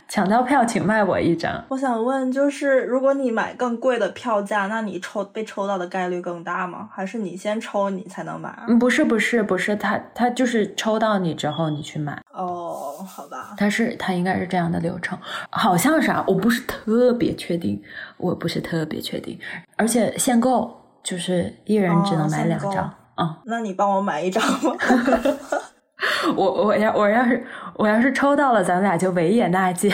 [0.08, 1.64] 抢到票，请卖我一张。
[1.70, 6.90] 我想问，就是如果你买更贵的票价，那你抽被抽到的概率更大吗？
[6.94, 8.64] 还是你先抽你才能买？
[8.68, 12.22] 嗯，不是，不是，不是，他他就是抽到你之后你去买。
[12.32, 15.18] 哦，好吧，他是他应该是这样的流程，
[15.50, 17.82] 好像是啊，我不是特别确定，
[18.18, 19.40] 我不是特别确定，
[19.78, 22.94] 而且限购就是一人只能买两张。
[23.16, 24.76] 嗯，那你帮我买一张吧。
[26.36, 27.44] 我我要我要是
[27.76, 29.92] 我要是抽到了，咱们俩就维也纳见。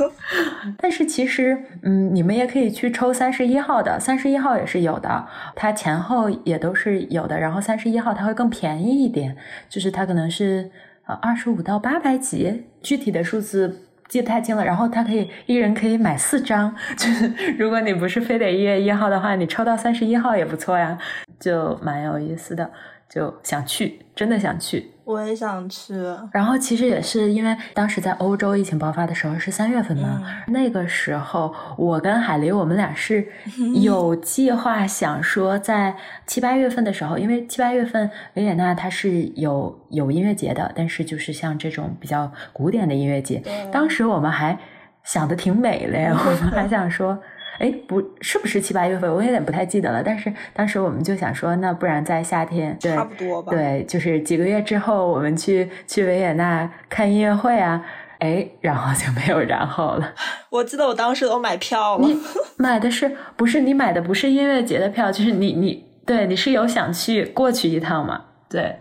[0.78, 7.38] 但是其实，嗯，你们也可以去抽三十一号的，三十一号也是有的，它前后也都是有的。
[7.38, 9.36] 然后三十一号它会更便宜一点，
[9.68, 10.70] 就是它可能是
[11.06, 14.64] 呃二十五到八百几，具体的数字记不太清了。
[14.64, 20.98] 然后它可以一人可以买四张， 就是如果你不是非得一月一号的话，你抽到三十一号也不错呀，
[21.38, 22.70] 就蛮有意思的。
[23.08, 24.88] 就想去，真的想去。
[25.10, 25.94] 我也想去。
[26.32, 33.26] 然后其实也是因为当时在欧洲疫情爆发的时候是三月份嘛，那个时候我跟海狸我们俩是
[33.82, 35.94] 有计划想说在
[36.26, 43.42] 七八月份的时候，因为七八月份维也纳它是有有音乐节的，但是就是像这种比较古典的音乐节，
[43.72, 44.58] 当时我们还
[45.02, 47.18] 想的挺美嘞，我们还想说。
[47.60, 50.02] 哎，不是不是七八月份，我有点不太记得了。
[50.02, 53.52] 但是当时我们就想说，那不然在夏天，对差不多吧。
[53.52, 57.84] 对，就是几个月之后，我们去去维也纳看音乐会啊。
[58.20, 60.12] 哎，然后就没有然后了。
[60.48, 62.00] 我记得我当时都买票了。
[62.08, 62.18] 你
[62.56, 65.12] 买的是不是你买的不是音乐节的票？
[65.12, 68.22] 就是你你对你是有想去过去一趟嘛？
[68.48, 68.76] 对，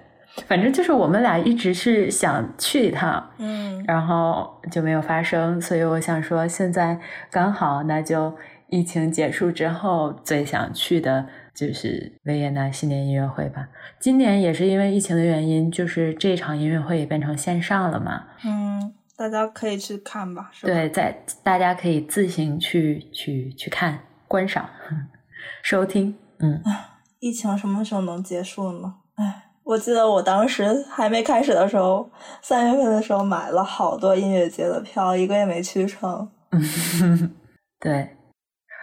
[0.48, 5.62] 反正就是我们俩一直是想去一趟，嗯，然后就没有发生。
[5.62, 6.98] 所以我想说，现在
[7.30, 8.34] 刚好那就。
[8.70, 13.68] 疫情结束之后，最想去的就是维也纳新年音乐会吧。
[14.00, 18.26] 今年也是因为疫情的原因，就是这场音乐会也变成线上了嘛。
[18.46, 20.52] 嗯，大家可以去看吧。
[20.62, 24.70] 对，在大家可以自行去去去看、观赏、
[25.64, 26.16] 收听。
[26.40, 26.62] 嗯，
[27.20, 28.96] 疫情什么时候能结束呢？
[29.16, 32.10] 唉，我记得我当时还没开始的时候，
[32.42, 36.30] 三月份的时候买了好多音乐节的票，一个也没去成。
[37.82, 38.16] 对。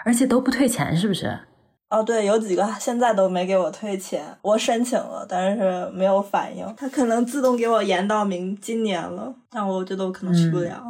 [0.06, 1.36] 而且都不退钱，是不是？
[1.90, 10.80] 哦，对，有几个现在都没给我退钱，我申请了，但是没有反应，他可能自动给我延到明今年了，但我觉得我可能去不了。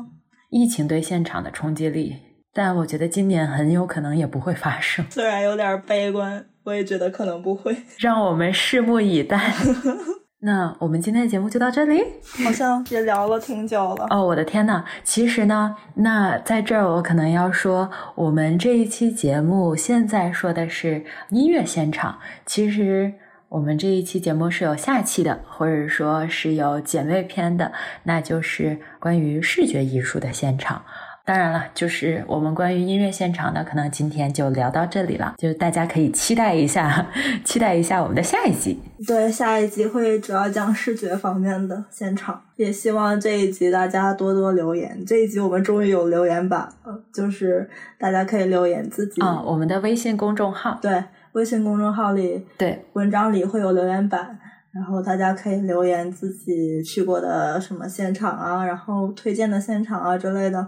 [0.50, 2.16] 疫情对现场的冲击力，
[2.52, 5.04] 但我觉得今年很有可能也不会发生。
[5.10, 7.74] 虽然有点悲观，我也觉得可能不会。
[7.98, 9.54] 让我们拭目以待。
[10.40, 12.02] 那我们今天的节目就到这里，
[12.44, 14.06] 好像也聊了挺久了。
[14.10, 14.84] 哦，我的天呐！
[15.02, 23.14] 其实呢，那在这儿我可能要说，我们这一期节目现在说的是音乐现场，其实
[23.48, 27.72] 我们这一期节目是有下期的，或者说是有姐妹篇的，
[28.02, 30.84] 那就是关于视觉艺术的现场。
[31.26, 35.34] 当然了，就是我们关于音乐现场的，可能今天就聊到这里了。
[35.38, 37.04] 就是大家可以期待一下，
[37.42, 38.80] 期待一下我们的下一集。
[39.04, 42.40] 对，下一集会主要讲视觉方面的现场。
[42.54, 45.04] 也希望这一集大家多多留言。
[45.04, 47.68] 这一集我们终于有留言板了，就是
[47.98, 50.78] 大家可以留言自己啊，我们的微信公众号。
[50.80, 51.02] 对，
[51.32, 54.38] 微信公众号里，对，文章里会有留言板，
[54.70, 60.64] 然后大家可以留言自己去过的什么现场啊，然后推荐的现场啊之类的。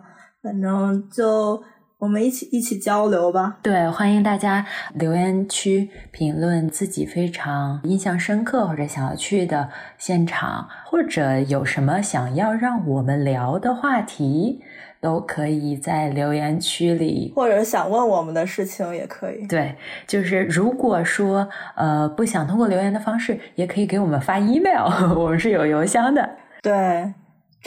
[0.49, 1.63] 反正就
[1.99, 3.59] 我们一起一起交流吧。
[3.63, 9.69] 对，欢迎大家留言区评论自己非常印象深刻或者想要去的
[9.99, 14.63] 现场，或者有什么想要让我们聊的话题，
[15.03, 17.31] 都可以在留言区里。
[17.37, 19.47] 或者想问我们的事情也可以。
[19.47, 19.77] 对，
[20.07, 21.47] 就是如果说
[21.77, 26.27] 呃不想通过留言的方式，也可以给我们发 email， 我们是有邮箱的。
[26.63, 27.13] 对。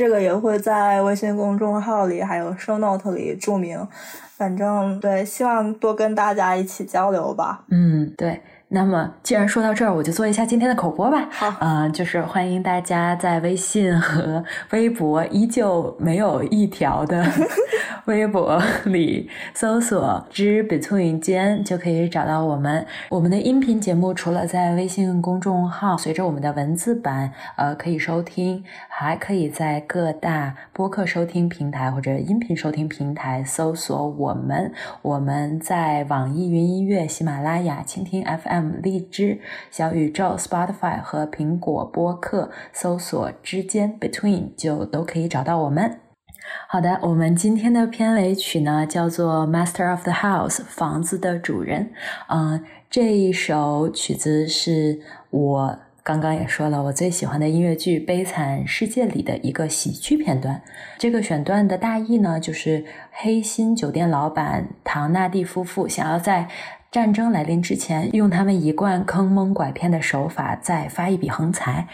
[0.02, 3.88] 这个也会在微信公众号里，还有 show note 里注明。
[4.36, 7.64] 反正对，希望多跟大家一起交流吧。
[7.70, 8.42] 嗯，对。
[8.74, 11.28] 那么，既然说到这儿，我就做一下今天的口播吧。
[11.30, 14.42] 好，嗯，就是欢迎大家在微信和
[14.72, 17.26] 微博依旧没有一条的
[18.08, 22.86] 微博里搜索“之 between 间”，就可以找到我们。
[23.10, 34.72] 我们的音频节目除了在微信公众号随着我们的文字版呃可以收听，还可以在各大播客收听平台或者音频收听平台搜索我们。
[35.02, 38.61] 我们在网易云音乐、喜马拉雅、蜻蜓 FM。
[38.82, 39.40] 荔枝、
[39.70, 46.00] 小宇宙、Spotify 和苹果播客搜索之间 Between 就都可以找到我们。
[46.68, 51.92] 好的，我们今天的片尾曲呢叫做 Master of the House 房子的主人。
[52.28, 55.00] 嗯，这一首曲子是
[55.30, 60.62] 我刚刚也说了，我最喜欢的音乐剧《悲惨世界》里的一个喜剧片段。
[60.98, 66.50] 这个选段的大意呢，就是黑心酒店老板唐纳蒂夫妇想要在
[66.92, 71.88] 战争来临之前，用他们一贯坑蒙拐骗的手法再发一笔横财。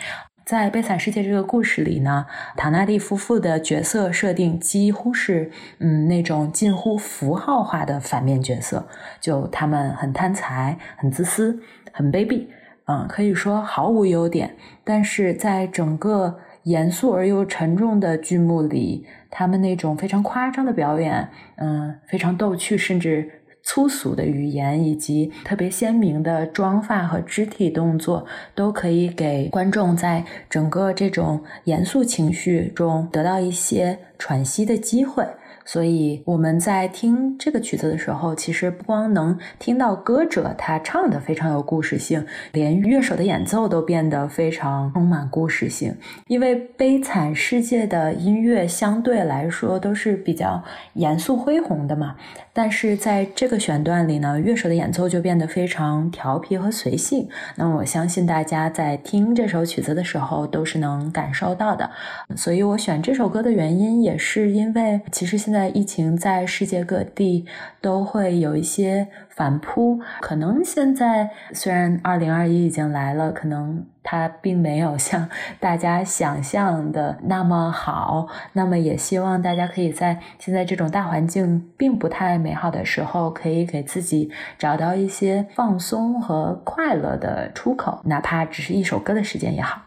[0.43, 2.26] 在《悲惨世界》这个故事里呢，
[2.56, 8.88] 唐纳蒂夫妇的角色设定几乎是嗯那种近乎符号化的反面角色，
[9.22, 12.48] 就他们很贪财、很自私、很卑鄙，
[12.88, 14.56] 嗯，可以说毫无优点。
[14.84, 23.36] 但是在整个严肃而又沉重的剧目里，他们那种非常夸张的表演，嗯，非常逗趣，甚至。
[23.70, 35.26] 粗俗的语言以及特别鲜明的妆发和肢体动作，都可以给观众在整个这种严肃情绪中得到一些喘息的机会。
[35.68, 45.93] 所以我们在听这个曲子的时候，其实不光能听到歌者他唱的非常有故事性，连乐手的演奏都变得非常充满故事性。
[46.28, 50.63] 因为《悲惨世界》的音乐相对来说都是比较
[50.93, 52.15] 严肃恢宏的嘛，
[52.53, 57.28] 但是在这个选段里呢，乐手的演奏就变得非常调皮和随性。
[57.57, 61.91] 那我相信大家在听这首曲子的时候都是能感受到的。
[62.38, 65.56] 所以我选这首歌的原因也是因为，其实现在。
[65.57, 67.47] 在疫情在世界各地
[67.81, 75.27] 都会有一些反扑，可能现在虽然二零二一已经来了，可能它并没有像
[75.59, 78.27] 大家想象的那么好。
[78.53, 84.29] 那么也希望大家可以在现在这种大环境并不太美好的时候，可以给自己
[84.59, 89.86] 找到一些放松和快乐的出口，哪怕只是一首歌的时间也好。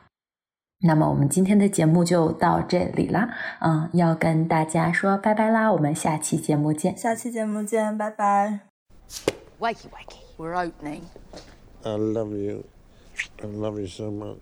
[0.82, 3.28] 那么我们今天的节目就到这里啦，
[3.60, 6.96] 嗯，要跟大家说拜拜啦，我们下期节目见。
[6.96, 8.60] 下期节目见，拜拜。
[9.58, 11.02] Wakey wakey, we're opening.
[11.82, 12.64] I love you.
[13.42, 14.38] I love you so much.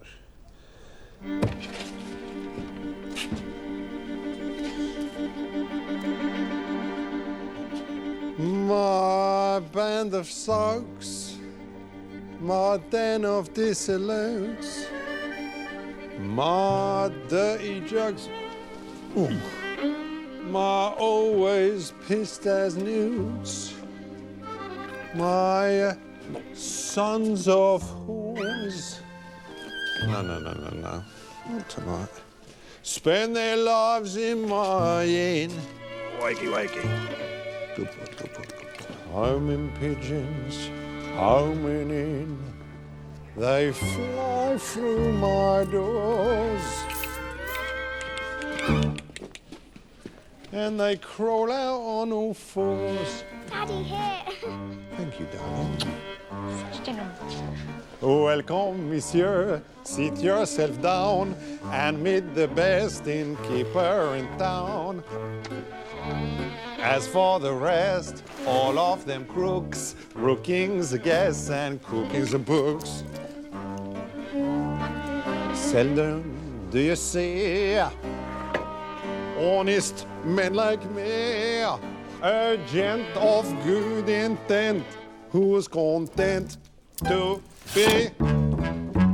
[8.38, 11.34] My band of soaks,
[12.40, 14.86] my den of dissolutes.
[16.18, 18.28] My dirty jugs.
[19.16, 19.30] Ooh.
[20.42, 23.74] My always pissed as newts.
[25.14, 25.94] My uh,
[26.54, 28.98] sons of whores.
[30.06, 31.04] No, no, no, no, no.
[31.48, 32.08] Not tonight.
[32.82, 35.52] Spend their lives in my inn.
[36.20, 36.82] Wakey, wakey.
[37.76, 39.12] Good boy, good boy, good boy.
[39.12, 40.70] Homing pigeons,
[41.14, 42.57] homing in.
[43.38, 46.84] They fly through my doors.
[50.50, 53.22] And they crawl out on all fours.
[53.48, 54.24] Daddy, here.
[54.96, 55.78] Thank you, darling.
[56.72, 57.14] Such dinner.
[58.02, 59.62] Oh, welcome, monsieur.
[59.84, 61.36] Sit yourself down
[61.70, 65.04] and meet the best innkeeper in town.
[66.80, 73.04] As for the rest, all of them crooks, rookings guests and cookings the books.
[75.70, 77.78] Seldom do you see
[79.38, 81.60] honest men like me,
[82.22, 84.86] a gent of good intent,
[85.28, 86.56] who's content
[87.06, 87.42] to
[87.74, 88.08] be?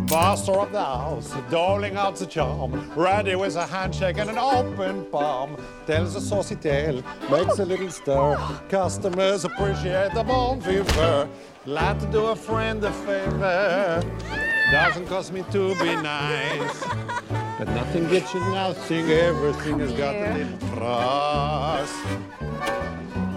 [0.09, 5.06] Master of the house, doling out the charm, ready with a handshake and an open
[5.06, 5.56] palm,
[5.89, 7.02] tells a saucy tale,
[7.32, 8.36] makes a little stir,
[8.68, 11.28] customers appreciate the bon vivant,
[11.64, 14.02] glad to do a friend a favor,
[14.70, 16.84] doesn't cost me to be nice.
[17.58, 21.94] But nothing gets you nothing, everything has got a little price.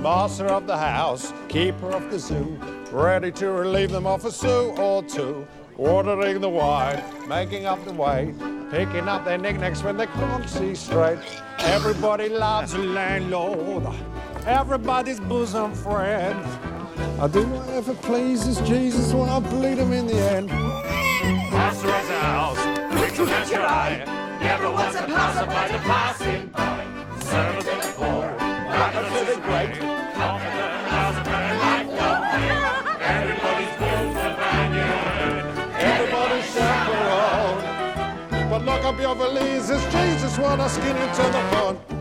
[0.02, 2.60] Master of the house, keeper of the zoo,
[2.92, 5.48] ready to relieve them of a sou or two.
[5.78, 8.34] Ordering the wine, making up the way,
[8.72, 11.20] picking up their knickknacks when they can't see straight.
[11.60, 13.86] Everybody loves a landlord,
[14.46, 16.77] everybody's bosom friend.
[17.20, 20.50] I do whatever pleases Jesus when I bleed him in the end.
[20.50, 20.56] The
[22.22, 22.60] house,
[22.98, 24.04] quick to catch your eye,
[24.42, 26.86] never was a passerby to passing by.
[27.20, 28.36] Servant of the poor,
[28.70, 30.78] welcome to the great, don't pay.
[33.00, 33.76] Everybody's
[35.80, 36.56] everybody's.
[38.50, 41.97] But up your valises, Jesus wanna skin you to the bone.